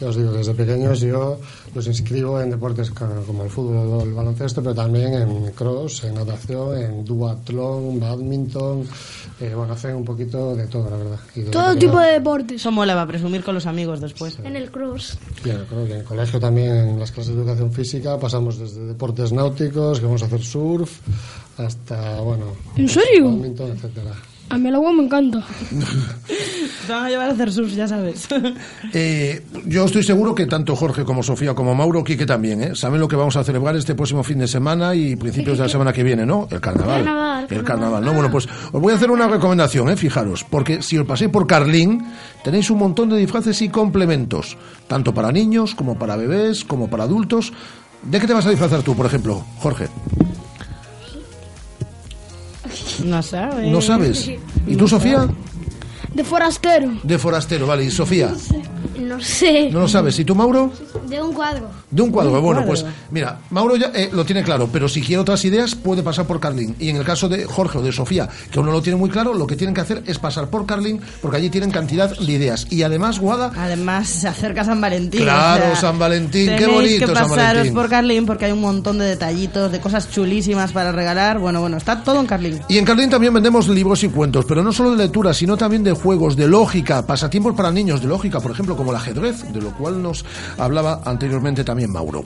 ya 0.00 0.08
os 0.08 0.16
digo, 0.16 0.32
desde 0.32 0.54
pequeños 0.54 1.00
yo 1.00 1.38
los 1.74 1.86
inscribo 1.86 2.40
en 2.40 2.50
deportes 2.50 2.90
como 2.90 3.44
el 3.44 3.50
fútbol 3.50 3.76
o 4.00 4.02
el 4.04 4.14
baloncesto, 4.14 4.62
pero 4.62 4.74
también 4.74 5.12
en 5.12 5.50
cross, 5.52 6.04
en 6.04 6.14
natación, 6.14 6.78
en 6.78 7.04
duatlón, 7.04 8.00
badminton, 8.00 8.84
eh, 9.40 9.52
bueno, 9.54 9.74
hacen 9.74 9.96
un 9.96 10.04
poquito 10.04 10.56
de 10.56 10.66
todo, 10.66 10.88
la 10.88 10.96
verdad. 10.96 11.18
Y 11.36 11.42
Todo 11.42 11.74
pequeño- 11.74 11.78
tipo 11.78 12.00
de 12.00 12.12
deportes. 12.12 12.56
Eso 12.60 12.72
mola, 12.72 12.94
va 12.94 13.02
a 13.02 13.06
presumir 13.06 13.44
con 13.44 13.54
los 13.54 13.66
amigos 13.66 14.00
después. 14.00 14.38
En 14.42 14.56
el 14.56 14.70
cross. 14.70 15.18
y 15.44 15.50
en 15.50 15.56
el 15.58 15.66
cole- 15.66 15.90
en 15.92 15.96
el 15.98 16.04
colegio 16.04 16.40
también, 16.40 16.74
en 16.88 16.98
las 16.98 17.12
clases 17.12 17.34
de 17.34 17.40
educación 17.42 17.70
física, 17.70 18.18
pasamos 18.18 18.58
desde 18.58 18.80
deportes 18.86 19.32
náuticos, 19.32 20.00
que 20.00 20.06
vamos 20.06 20.22
a 20.22 20.26
hacer 20.26 20.42
surf, 20.42 20.90
hasta, 21.58 22.20
bueno... 22.20 22.46
¿En 22.76 22.88
serio? 22.88 23.26
badminton, 23.26 23.72
etcétera. 23.72 24.12
A 24.50 24.56
mí 24.56 24.68
el 24.68 24.74
agua 24.74 24.92
me 24.92 25.02
encanta. 25.04 25.44
Te 26.86 26.92
van 26.92 27.04
a 27.04 27.10
llevar 27.10 27.28
a 27.28 27.32
hacer 27.32 27.52
surf, 27.52 27.70
ya 27.74 27.86
sabes. 27.86 28.26
Eh, 28.94 29.44
yo 29.66 29.84
estoy 29.84 30.02
seguro 30.02 30.34
que 30.34 30.46
tanto 30.46 30.74
Jorge 30.74 31.04
como 31.04 31.22
Sofía 31.22 31.54
como 31.54 31.74
Mauro, 31.74 32.02
Quique 32.02 32.24
también, 32.24 32.62
¿eh? 32.62 32.74
saben 32.74 33.00
lo 33.00 33.06
que 33.08 33.16
vamos 33.16 33.36
a 33.36 33.44
celebrar 33.44 33.76
este 33.76 33.94
próximo 33.94 34.22
fin 34.24 34.38
de 34.38 34.48
semana 34.48 34.94
y 34.94 35.14
principios 35.16 35.58
de 35.58 35.64
la 35.64 35.68
semana 35.68 35.92
que 35.92 36.02
viene, 36.02 36.24
¿no? 36.24 36.48
El 36.50 36.60
carnaval. 36.60 37.04
Carnaval, 37.04 37.42
El 37.42 37.48
carnaval. 37.48 37.64
carnaval, 37.64 38.04
¿no? 38.04 38.12
Bueno, 38.14 38.30
pues 38.30 38.48
os 38.72 38.80
voy 38.80 38.92
a 38.92 38.96
hacer 38.96 39.10
una 39.10 39.28
recomendación, 39.28 39.90
¿eh? 39.90 39.96
Fijaros, 39.96 40.44
porque 40.48 40.82
si 40.82 40.96
os 40.96 41.06
paséis 41.06 41.30
por 41.30 41.46
Carlín, 41.46 42.06
tenéis 42.42 42.70
un 42.70 42.78
montón 42.78 43.10
de 43.10 43.18
disfraces 43.18 43.60
y 43.60 43.68
complementos, 43.68 44.56
tanto 44.86 45.12
para 45.12 45.30
niños 45.30 45.74
como 45.74 45.98
para 45.98 46.16
bebés, 46.16 46.64
como 46.64 46.88
para 46.88 47.04
adultos. 47.04 47.52
¿De 48.02 48.20
qué 48.20 48.26
te 48.26 48.32
vas 48.32 48.46
a 48.46 48.50
disfrazar 48.50 48.82
tú, 48.82 48.94
por 48.96 49.04
ejemplo, 49.06 49.44
Jorge? 49.58 49.88
No 53.04 53.22
sabes. 53.22 53.70
¿No 53.70 53.80
sabes? 53.80 54.30
¿Y 54.66 54.76
tú, 54.76 54.88
Sofía? 54.88 55.28
De 56.14 56.24
forastero. 56.24 56.90
De 57.02 57.18
forastero, 57.18 57.66
vale. 57.66 57.84
¿Y 57.84 57.90
Sofía? 57.90 58.32
No 58.98 59.20
sé. 59.20 59.70
¿No 59.70 59.80
lo 59.80 59.88
sabes? 59.88 60.18
¿Y 60.18 60.24
tú, 60.24 60.34
Mauro? 60.34 60.72
De 61.08 61.22
un 61.22 61.32
cuadro. 61.32 61.70
De 61.90 62.02
un 62.02 62.10
cuadro, 62.10 62.32
De 62.32 62.38
un 62.38 62.44
bueno, 62.44 62.64
cuadro. 62.64 62.84
pues 62.84 62.94
mira, 63.10 63.38
Mauro 63.50 63.76
ya 63.76 63.90
eh, 63.94 64.10
lo 64.12 64.24
tiene 64.24 64.42
claro, 64.42 64.68
pero 64.72 64.88
si 64.88 65.00
quiere 65.00 65.20
otras 65.20 65.44
ideas 65.44 65.74
puede 65.74 66.02
pasar 66.02 66.26
por 66.26 66.40
Carlín. 66.40 66.74
Y 66.78 66.88
en 66.90 66.96
el 66.96 67.04
caso 67.04 67.28
de 67.28 67.44
Jorge 67.44 67.78
o 67.78 67.82
de 67.82 67.92
Sofía, 67.92 68.28
que 68.50 68.58
aún 68.58 68.66
no 68.66 68.72
lo 68.72 68.82
tiene 68.82 68.96
muy 68.98 69.08
claro, 69.08 69.32
lo 69.34 69.46
que 69.46 69.56
tienen 69.56 69.74
que 69.74 69.80
hacer 69.80 70.02
es 70.06 70.18
pasar 70.18 70.48
por 70.50 70.66
Carlín, 70.66 71.00
porque 71.22 71.36
allí 71.38 71.48
tienen 71.50 71.70
cantidad 71.70 72.10
de 72.18 72.32
ideas. 72.32 72.66
Y 72.70 72.82
además, 72.82 73.18
Guada, 73.20 73.52
Además, 73.56 74.08
se 74.08 74.28
acerca 74.28 74.64
San 74.64 74.80
Valentín. 74.80 75.22
Claro, 75.22 75.64
o 75.66 75.68
sea, 75.68 75.76
San 75.90 75.98
Valentín, 75.98 76.50
qué 76.58 76.66
bonito 76.66 77.06
que 77.06 77.14
San 77.14 77.28
pasaros 77.28 77.38
Valentín. 77.38 77.74
por 77.74 77.88
Carlín 77.88 78.26
porque 78.26 78.44
hay 78.46 78.52
un 78.52 78.60
montón 78.60 78.98
de 78.98 79.06
detallitos, 79.06 79.70
de 79.72 79.80
cosas 79.80 80.10
chulísimas 80.10 80.72
para 80.72 80.92
regalar. 80.92 81.38
Bueno, 81.38 81.60
bueno, 81.60 81.76
está 81.76 82.02
todo 82.02 82.20
en 82.20 82.26
Carlín. 82.26 82.60
Y 82.68 82.76
en 82.78 82.84
Carlín 82.84 83.08
también 83.08 83.32
vendemos 83.32 83.68
libros 83.68 84.02
y 84.04 84.08
cuentos, 84.08 84.44
pero 84.46 84.62
no 84.62 84.72
solo 84.72 84.90
de 84.90 84.96
lectura, 85.04 85.32
sino 85.32 85.56
también 85.56 85.84
de 85.84 85.94
juegos, 86.00 86.36
de 86.36 86.48
lógica, 86.48 87.06
pasatiempos 87.06 87.54
para 87.54 87.70
niños 87.70 88.00
de 88.00 88.08
lógica, 88.08 88.40
por 88.40 88.50
ejemplo, 88.50 88.76
como 88.76 88.90
el 88.90 88.96
ajedrez, 88.96 89.52
de 89.52 89.60
lo 89.60 89.72
cual 89.72 90.02
nos 90.02 90.24
hablaba 90.58 91.02
anteriormente 91.04 91.64
también 91.64 91.92
Mauro. 91.92 92.24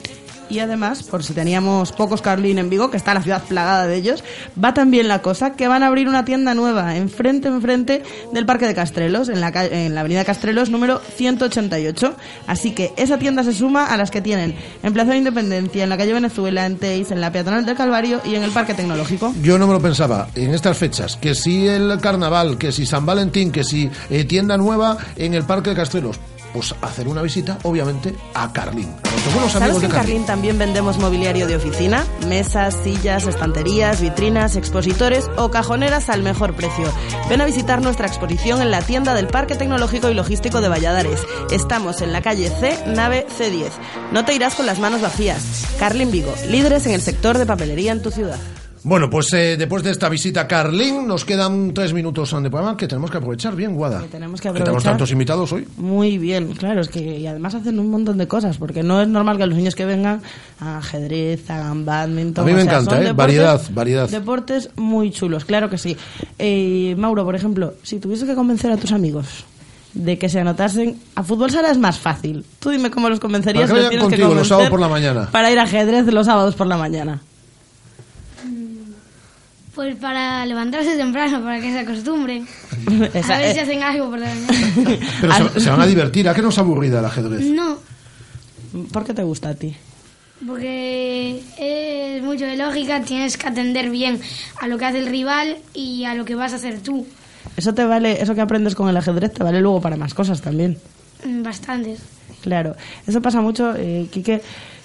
Y 0.53 0.59
además, 0.59 1.01
por 1.01 1.23
si 1.23 1.33
teníamos 1.33 1.91
pocos 1.93 2.21
Carlín 2.21 2.59
en 2.59 2.69
Vigo, 2.69 2.91
que 2.91 2.97
está 2.97 3.15
la 3.15 3.23
ciudad 3.23 3.41
plagada 3.41 3.87
de 3.87 3.95
ellos, 3.95 4.23
va 4.63 4.75
también 4.75 5.07
la 5.07 5.23
cosa 5.23 5.53
que 5.53 5.67
van 5.67 5.81
a 5.81 5.87
abrir 5.87 6.07
una 6.07 6.25
tienda 6.25 6.53
nueva, 6.53 6.95
enfrente, 6.95 7.47
enfrente 7.47 8.03
del 8.31 8.45
Parque 8.45 8.67
de 8.67 8.75
Castrelos, 8.75 9.29
en 9.29 9.41
la, 9.41 9.47
en 9.47 9.95
la 9.95 10.01
avenida 10.01 10.23
Castrelos 10.23 10.69
número 10.69 11.01
188. 11.15 12.13
Así 12.45 12.69
que 12.69 12.93
esa 12.97 13.17
tienda 13.17 13.43
se 13.43 13.51
suma 13.51 13.87
a 13.87 13.97
las 13.97 14.11
que 14.11 14.21
tienen 14.21 14.53
en 14.83 14.93
Plaza 14.93 15.13
de 15.13 15.17
Independencia, 15.17 15.85
en 15.85 15.89
la 15.89 15.97
calle 15.97 16.13
Venezuela, 16.13 16.67
en 16.67 16.77
Teis, 16.77 17.09
en 17.09 17.19
la 17.19 17.31
Peatonal 17.31 17.65
del 17.65 17.75
Calvario 17.75 18.21
y 18.23 18.35
en 18.35 18.43
el 18.43 18.51
Parque 18.51 18.75
Tecnológico. 18.75 19.33
Yo 19.41 19.57
no 19.57 19.65
me 19.65 19.73
lo 19.73 19.81
pensaba 19.81 20.27
en 20.35 20.53
estas 20.53 20.77
fechas, 20.77 21.15
que 21.15 21.33
si 21.33 21.67
el 21.67 21.99
carnaval, 21.99 22.59
que 22.59 22.71
si 22.71 22.85
San 22.85 23.07
Valentín, 23.07 23.51
que 23.51 23.63
si 23.63 23.89
eh, 24.11 24.23
tienda 24.25 24.55
nueva 24.55 24.97
en 25.15 25.33
el 25.33 25.45
Parque 25.45 25.71
de 25.71 25.77
Castrelos. 25.77 26.19
Pues 26.53 26.75
hacer 26.81 27.07
una 27.07 27.21
visita, 27.21 27.57
obviamente, 27.63 28.15
a 28.35 28.53
Carlín. 28.53 28.95
A 29.03 29.11
nuestros 29.11 29.33
buenos 29.33 29.51
¿Sabes 29.53 29.75
que 29.75 29.79
de 29.81 29.85
en. 29.87 29.91
Carlín 29.91 30.25
también 30.25 30.59
vendemos 30.59 30.99
mobiliario 30.99 31.47
de 31.47 31.55
oficina? 31.55 32.05
Mesas, 32.27 32.77
sillas, 32.83 33.25
estanterías, 33.25 34.01
vitrinas, 34.01 34.55
expositores 34.55 35.29
o 35.35 35.49
cajoneras 35.49 36.09
al 36.09 36.21
mejor 36.21 36.55
precio. 36.55 36.85
Ven 37.27 37.41
a 37.41 37.45
visitar 37.45 37.81
nuestra 37.81 38.07
exposición 38.07 38.61
en 38.61 38.69
la 38.69 38.81
tienda 38.81 39.15
del 39.15 39.27
Parque 39.27 39.55
Tecnológico 39.55 40.09
y 40.09 40.13
Logístico 40.13 40.61
de 40.61 40.69
Valladares. 40.69 41.21
Estamos 41.49 42.01
en 42.01 42.13
la 42.13 42.21
calle 42.21 42.49
C, 42.49 42.77
nave 42.87 43.25
C10. 43.37 43.71
No 44.11 44.23
te 44.23 44.35
irás 44.35 44.53
con 44.53 44.67
las 44.67 44.79
manos 44.79 45.01
vacías. 45.01 45.65
Carlín 45.79 46.11
Vigo, 46.11 46.33
líderes 46.49 46.85
en 46.85 46.93
el 46.93 47.01
sector 47.01 47.37
de 47.37 47.47
papelería 47.47 47.91
en 47.91 48.01
tu 48.01 48.11
ciudad. 48.11 48.37
Bueno, 48.85 49.09
pues 49.09 49.31
eh, 49.33 49.55
después 49.57 49.81
de 49.81 49.91
esta 49.91 50.09
visita 50.09 50.41
a 50.41 50.47
Carlín, 50.47 51.07
nos 51.07 51.23
quedan 51.23 51.73
tres 51.73 51.93
minutos 51.93 52.31
de 52.31 52.49
programa 52.49 52.75
que 52.75 52.85
tenemos 52.85 53.09
que 53.09 53.17
aprovechar 53.17 53.55
bien, 53.55 53.75
Guada. 53.75 54.01
Que 54.01 54.07
tenemos 54.09 54.41
que 54.41 54.49
tenemos 54.49 54.67
aprovechar. 54.67 54.91
tantos 54.91 55.11
invitados 55.11 55.51
hoy. 55.53 55.65
Muy 55.77 56.17
bien, 56.17 56.53
claro, 56.53 56.81
es 56.81 56.89
que 56.89 57.19
y 57.19 57.25
además 57.25 57.55
hacen 57.55 57.79
un 57.79 57.89
montón 57.89 58.17
de 58.17 58.27
cosas, 58.27 58.57
porque 58.57 58.83
no 58.83 59.01
es 59.01 59.07
normal 59.07 59.37
que 59.37 59.45
los 59.45 59.55
niños 59.57 59.75
que 59.75 59.85
vengan 59.85 60.21
a 60.59 60.79
ajedrez, 60.79 61.49
hagan 61.49 61.85
badminton. 61.85 62.43
A 62.43 62.45
mí 62.45 62.53
me 62.53 62.61
o 62.61 62.63
sea, 62.65 62.73
encanta, 62.73 62.97
¿eh? 62.97 63.05
deportes- 63.05 63.15
Variedad, 63.15 63.61
variedad. 63.71 64.09
Deportes 64.09 64.69
muy 64.75 65.11
chulos, 65.11 65.45
claro 65.45 65.69
que 65.69 65.77
sí. 65.77 65.95
Eh, 66.37 66.93
Mauro, 66.97 67.23
por 67.23 67.35
ejemplo, 67.35 67.75
si 67.83 67.99
tuvieses 67.99 68.27
que 68.27 68.35
convencer 68.35 68.69
a 68.69 68.75
tus 68.75 68.91
amigos 68.91 69.45
de 69.93 70.17
que 70.17 70.27
se 70.27 70.41
anotasen 70.41 70.97
a 71.15 71.23
fútbol 71.23 71.51
sala 71.51 71.71
es 71.71 71.77
más 71.77 71.99
fácil. 71.99 72.43
Tú 72.59 72.71
dime 72.71 72.91
cómo 72.91 73.07
los 73.07 73.21
convencerías. 73.21 73.69
Para 73.69 73.75
que 73.75 73.85
vayan 73.85 73.89
tienes 73.91 74.07
que 74.09 74.15
contigo 74.21 74.35
los 74.35 74.47
sábados 74.49 74.69
por 74.69 74.79
la 74.81 74.89
mañana. 74.89 75.29
Para 75.31 75.51
ir 75.51 75.59
a 75.59 75.63
ajedrez 75.63 76.05
los 76.07 76.25
sábados 76.25 76.55
por 76.55 76.67
la 76.67 76.75
mañana. 76.75 77.21
Pues 79.75 79.95
para 79.95 80.45
levantarse 80.45 80.95
temprano, 80.95 81.41
para 81.43 81.59
que 81.59 81.71
se 81.71 81.79
acostumbren. 81.79 82.47
Esa- 83.13 83.35
a 83.35 83.39
ver 83.39 83.53
si 83.53 83.59
hacen 83.59 83.81
algo 83.81 84.09
por 84.11 84.19
la 84.19 84.27
mañana. 84.27 84.97
Pero 85.21 85.49
se, 85.53 85.59
se 85.61 85.69
van 85.69 85.81
a 85.81 85.85
divertir, 85.87 86.29
¿a 86.29 86.33
qué 86.35 86.41
no 86.43 86.49
es 86.49 86.57
aburrida 86.59 86.99
el 86.99 87.05
ajedrez? 87.05 87.41
No, 87.45 87.77
¿Por 88.91 89.03
qué 89.05 89.13
te 89.13 89.23
gusta 89.23 89.49
a 89.49 89.55
ti? 89.55 89.75
porque 90.45 91.41
es 91.57 92.21
mucho 92.21 92.45
de 92.45 92.57
lógica, 92.57 93.01
tienes 93.01 93.37
que 93.37 93.47
atender 93.47 93.89
bien 93.89 94.19
a 94.59 94.67
lo 94.67 94.77
que 94.77 94.83
hace 94.85 94.99
el 94.99 95.05
rival 95.07 95.57
y 95.73 96.03
a 96.03 96.15
lo 96.15 96.25
que 96.25 96.35
vas 96.35 96.51
a 96.51 96.57
hacer 96.57 96.81
tú. 96.81 97.07
Eso 97.55 97.73
te 97.73 97.85
vale, 97.85 98.21
eso 98.21 98.35
que 98.35 98.41
aprendes 98.41 98.75
con 98.75 98.89
el 98.89 98.97
ajedrez 98.97 99.31
te 99.33 99.41
vale 99.43 99.61
luego 99.61 99.79
para 99.79 99.95
más 99.95 100.13
cosas 100.13 100.41
también. 100.41 100.77
Mm, 101.23 101.43
Bastantes. 101.43 101.99
Claro, 102.41 102.75
eso 103.07 103.21
pasa 103.21 103.39
mucho, 103.39 103.73
eh, 103.77 104.07
Quique, 104.11 104.41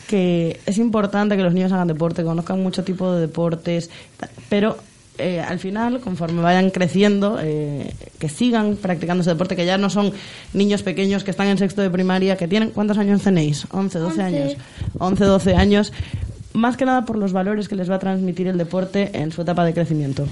que 0.09 0.59
es 0.67 0.79
importante 0.79 1.37
que 1.37 1.43
los 1.43 1.55
niños 1.55 1.71
hagan 1.71 1.87
deporte, 1.87 2.25
conozcan 2.25 2.61
mucho 2.61 2.83
tipo 2.83 3.13
de 3.13 3.21
deportes, 3.21 3.91
pero 4.49 4.79
eh, 5.19 5.41
al 5.41 5.59
final, 5.59 6.01
conforme 6.01 6.41
vayan 6.41 6.71
creciendo, 6.71 7.39
eh, 7.41 7.93
que 8.19 8.29
sigan 8.29 8.77
practicando 8.77 9.21
ese 9.21 9.31
deporte, 9.31 9.55
que 9.55 9.67
ya 9.67 9.77
no 9.77 9.91
son 9.91 10.13
niños 10.55 10.83
pequeños 10.83 11.25
que 11.25 11.31
están 11.31 11.49
en 11.49 11.59
sexto 11.59 11.83
de 11.83 11.91
primaria, 11.91 12.37
que 12.37 12.49
tienen, 12.49 12.71
¿cuántos 12.71 12.99
años 12.99 13.23
tenéis? 13.23 13.67
11, 13.71 13.99
12 13.99 14.11
Once. 14.11 14.23
años. 14.23 14.57
11, 14.99 15.25
12 15.25 15.55
años, 15.55 15.93
más 16.55 16.77
que 16.77 16.87
nada 16.87 17.05
por 17.05 17.19
los 17.19 17.33
valores 17.33 17.69
que 17.69 17.77
les 17.77 17.91
va 17.91 17.97
a 17.97 17.99
transmitir 17.99 18.47
el 18.47 18.57
deporte 18.57 19.11
en 19.13 19.31
su 19.31 19.43
etapa 19.43 19.65
de 19.65 19.75
crecimiento. 19.75 20.27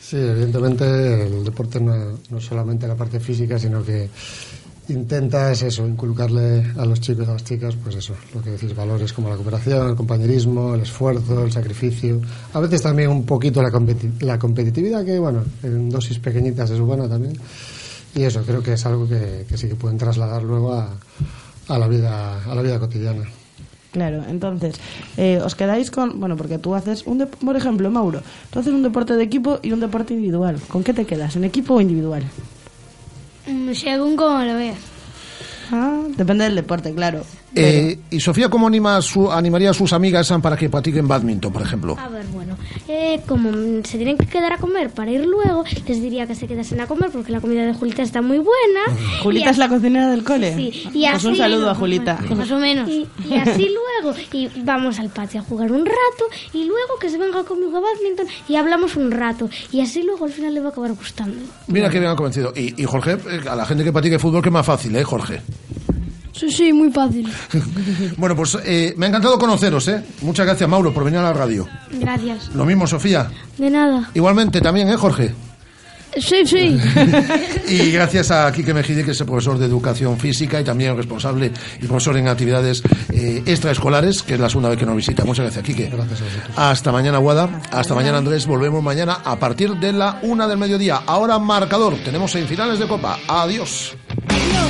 Sí, 0.00 0.16
evidentemente 0.16 1.26
el 1.26 1.44
deporte 1.44 1.80
no, 1.80 2.18
no 2.28 2.38
es 2.38 2.44
solamente 2.44 2.86
la 2.86 2.96
parte 2.96 3.18
física, 3.20 3.58
sino 3.58 3.82
que 3.82 4.10
intentas 4.88 5.62
eso, 5.62 5.86
inculcarle 5.86 6.66
a 6.76 6.84
los 6.84 7.00
chicos 7.00 7.26
y 7.26 7.30
a 7.30 7.32
las 7.34 7.44
chicas, 7.44 7.76
pues 7.82 7.96
eso, 7.96 8.14
lo 8.34 8.42
que 8.42 8.50
decís, 8.50 8.74
valores 8.74 9.12
como 9.12 9.28
la 9.28 9.36
cooperación, 9.36 9.90
el 9.90 9.94
compañerismo, 9.96 10.74
el 10.74 10.80
esfuerzo, 10.82 11.44
el 11.44 11.52
sacrificio. 11.52 12.20
A 12.52 12.60
veces 12.60 12.82
también 12.82 13.08
un 13.10 13.24
poquito 13.24 13.62
la, 13.62 13.70
competi- 13.70 14.20
la 14.20 14.38
competitividad, 14.38 15.04
que 15.04 15.18
bueno, 15.18 15.44
en 15.62 15.88
dosis 15.88 16.18
pequeñitas 16.18 16.70
es 16.70 16.80
buena 16.80 17.08
también. 17.08 17.34
Y 18.14 18.22
eso 18.24 18.42
creo 18.42 18.62
que 18.62 18.74
es 18.74 18.84
algo 18.84 19.08
que, 19.08 19.46
sí 19.56 19.68
que 19.68 19.74
pueden 19.74 19.96
trasladar 19.96 20.42
luego 20.42 20.74
a, 20.74 20.90
a 21.68 21.78
la 21.78 21.88
vida 21.88 22.44
a 22.44 22.54
la 22.54 22.60
vida 22.60 22.78
cotidiana. 22.78 23.22
Claro, 23.92 24.22
entonces, 24.28 24.76
eh, 25.18 25.38
os 25.44 25.54
quedáis 25.54 25.90
con, 25.90 26.18
bueno, 26.18 26.36
porque 26.36 26.58
tú 26.58 26.74
haces, 26.74 27.06
un 27.06 27.26
por 27.26 27.56
ejemplo, 27.56 27.90
Mauro, 27.90 28.22
tú 28.50 28.58
haces 28.58 28.72
un 28.72 28.82
deporte 28.82 29.16
de 29.16 29.22
equipo 29.22 29.60
y 29.62 29.72
un 29.72 29.80
deporte 29.80 30.14
individual. 30.14 30.58
¿Con 30.68 30.82
qué 30.82 30.92
te 30.94 31.04
quedas, 31.04 31.36
en 31.36 31.44
equipo 31.44 31.74
o 31.74 31.80
individual? 31.80 32.22
Mm, 33.46 33.72
Según 33.74 34.16
como 34.16 34.42
lo 34.44 34.54
veas. 34.54 34.78
Ah, 35.70 36.02
depende 36.16 36.44
del 36.44 36.54
deporte, 36.56 36.94
claro. 36.94 37.24
Eh, 37.54 37.98
¿Y 38.10 38.20
Sofía 38.20 38.48
cómo 38.48 38.66
anima 38.66 38.96
a 38.96 39.02
su- 39.02 39.30
animaría 39.30 39.70
a 39.70 39.74
sus 39.74 39.92
amigas 39.92 40.32
para 40.42 40.56
que 40.56 40.70
practiquen 40.70 41.06
badminton, 41.06 41.52
por 41.52 41.62
ejemplo? 41.62 41.96
A 41.98 42.08
ver, 42.08 42.24
bueno, 42.28 42.56
eh, 42.88 43.20
como 43.28 43.50
se 43.84 43.96
tienen 43.98 44.16
que 44.16 44.26
quedar 44.26 44.54
a 44.54 44.58
comer 44.58 44.90
para 44.90 45.10
ir 45.10 45.26
luego, 45.26 45.64
les 45.86 46.00
diría 46.02 46.26
que 46.26 46.34
se 46.34 46.46
quedasen 46.46 46.80
a 46.80 46.86
comer 46.86 47.10
porque 47.10 47.30
la 47.32 47.40
comida 47.40 47.66
de 47.66 47.74
Julita 47.74 48.02
está 48.02 48.22
muy 48.22 48.38
buena. 48.38 48.98
Julita 49.22 49.50
es 49.50 49.58
la 49.58 49.68
cocinera 49.68 50.08
del 50.10 50.24
cole. 50.24 50.54
Sí, 50.54 50.82
y 50.94 51.06
pues 51.10 51.24
un 51.24 51.30
así- 51.32 51.38
saludo 51.38 51.70
a 51.70 51.74
Julita. 51.74 52.18
Más 52.36 52.50
o 52.50 52.58
menos. 52.58 52.88
Y, 53.02 53.06
y 53.28 53.34
así 53.36 53.68
luego, 54.02 54.16
y 54.32 54.48
vamos 54.62 54.98
al 54.98 55.08
patio 55.10 55.40
a 55.40 55.44
jugar 55.44 55.70
un 55.72 55.84
rato, 55.84 56.24
y 56.52 56.64
luego 56.64 56.98
que 57.00 57.08
se 57.10 57.18
venga 57.18 57.42
conmigo 57.44 57.76
a 57.76 57.80
badminton 57.80 58.26
y 58.48 58.56
hablamos 58.56 58.96
un 58.96 59.10
rato. 59.10 59.48
Y 59.70 59.80
así 59.80 60.02
luego 60.02 60.24
al 60.24 60.32
final 60.32 60.54
le 60.54 60.60
va 60.60 60.66
a 60.66 60.70
acabar 60.70 60.92
gustando. 60.94 61.36
Mira 61.68 61.88
que 61.90 61.98
bien 61.98 62.10
han 62.10 62.16
convencido. 62.16 62.52
Y, 62.56 62.80
y 62.82 62.84
Jorge, 62.84 63.12
eh, 63.12 63.40
a 63.48 63.54
la 63.56 63.64
gente 63.66 63.84
que 63.84 63.92
practique 63.92 64.18
fútbol, 64.18 64.42
que 64.42 64.48
es 64.48 64.52
más 64.52 64.66
fácil, 64.66 64.94
¿eh, 64.96 65.04
Jorge? 65.04 65.40
Sí, 66.42 66.50
sí, 66.50 66.72
muy 66.72 66.90
fácil. 66.90 67.28
Bueno, 68.16 68.34
pues 68.34 68.58
eh, 68.64 68.94
me 68.96 69.06
ha 69.06 69.08
encantado 69.08 69.38
conoceros, 69.38 69.86
¿eh? 69.86 70.02
Muchas 70.22 70.44
gracias, 70.44 70.68
Mauro, 70.68 70.92
por 70.92 71.04
venir 71.04 71.20
a 71.20 71.22
la 71.22 71.32
radio. 71.32 71.68
Gracias. 71.92 72.50
Lo 72.54 72.64
mismo, 72.64 72.86
Sofía. 72.86 73.30
De 73.58 73.70
nada. 73.70 74.10
Igualmente 74.14 74.60
también, 74.60 74.88
¿eh, 74.88 74.96
Jorge? 74.96 75.32
Sí, 76.16 76.44
sí. 76.44 76.78
Y 77.68 77.90
gracias 77.92 78.30
a 78.32 78.50
Quique 78.52 78.74
Mejide, 78.74 79.04
que 79.04 79.12
es 79.12 79.20
el 79.20 79.26
profesor 79.26 79.56
de 79.56 79.66
Educación 79.66 80.18
Física 80.18 80.60
y 80.60 80.64
también 80.64 80.96
responsable 80.96 81.52
y 81.80 81.86
profesor 81.86 82.16
en 82.16 82.28
actividades 82.28 82.82
eh, 83.10 83.42
extraescolares, 83.46 84.22
que 84.22 84.34
es 84.34 84.40
la 84.40 84.48
segunda 84.48 84.68
vez 84.68 84.78
que 84.78 84.84
nos 84.84 84.96
visita. 84.96 85.24
Muchas 85.24 85.44
gracias, 85.44 85.64
Quique. 85.64 85.90
Gracias 85.90 86.20
a 86.20 86.24
vosotros. 86.24 86.58
Hasta 86.58 86.92
mañana, 86.92 87.18
Guada. 87.18 87.62
Hasta 87.70 87.94
mañana, 87.94 88.18
Andrés. 88.18 88.46
Volvemos 88.46 88.82
mañana 88.82 89.18
a 89.24 89.36
partir 89.36 89.76
de 89.76 89.92
la 89.92 90.18
una 90.22 90.48
del 90.48 90.58
mediodía. 90.58 91.02
Ahora 91.06 91.38
marcador. 91.38 91.94
Tenemos 92.04 92.32
semifinales 92.32 92.80
de 92.80 92.88
Copa. 92.88 93.18
Adiós. 93.28 93.96
Adiós. 94.28 94.61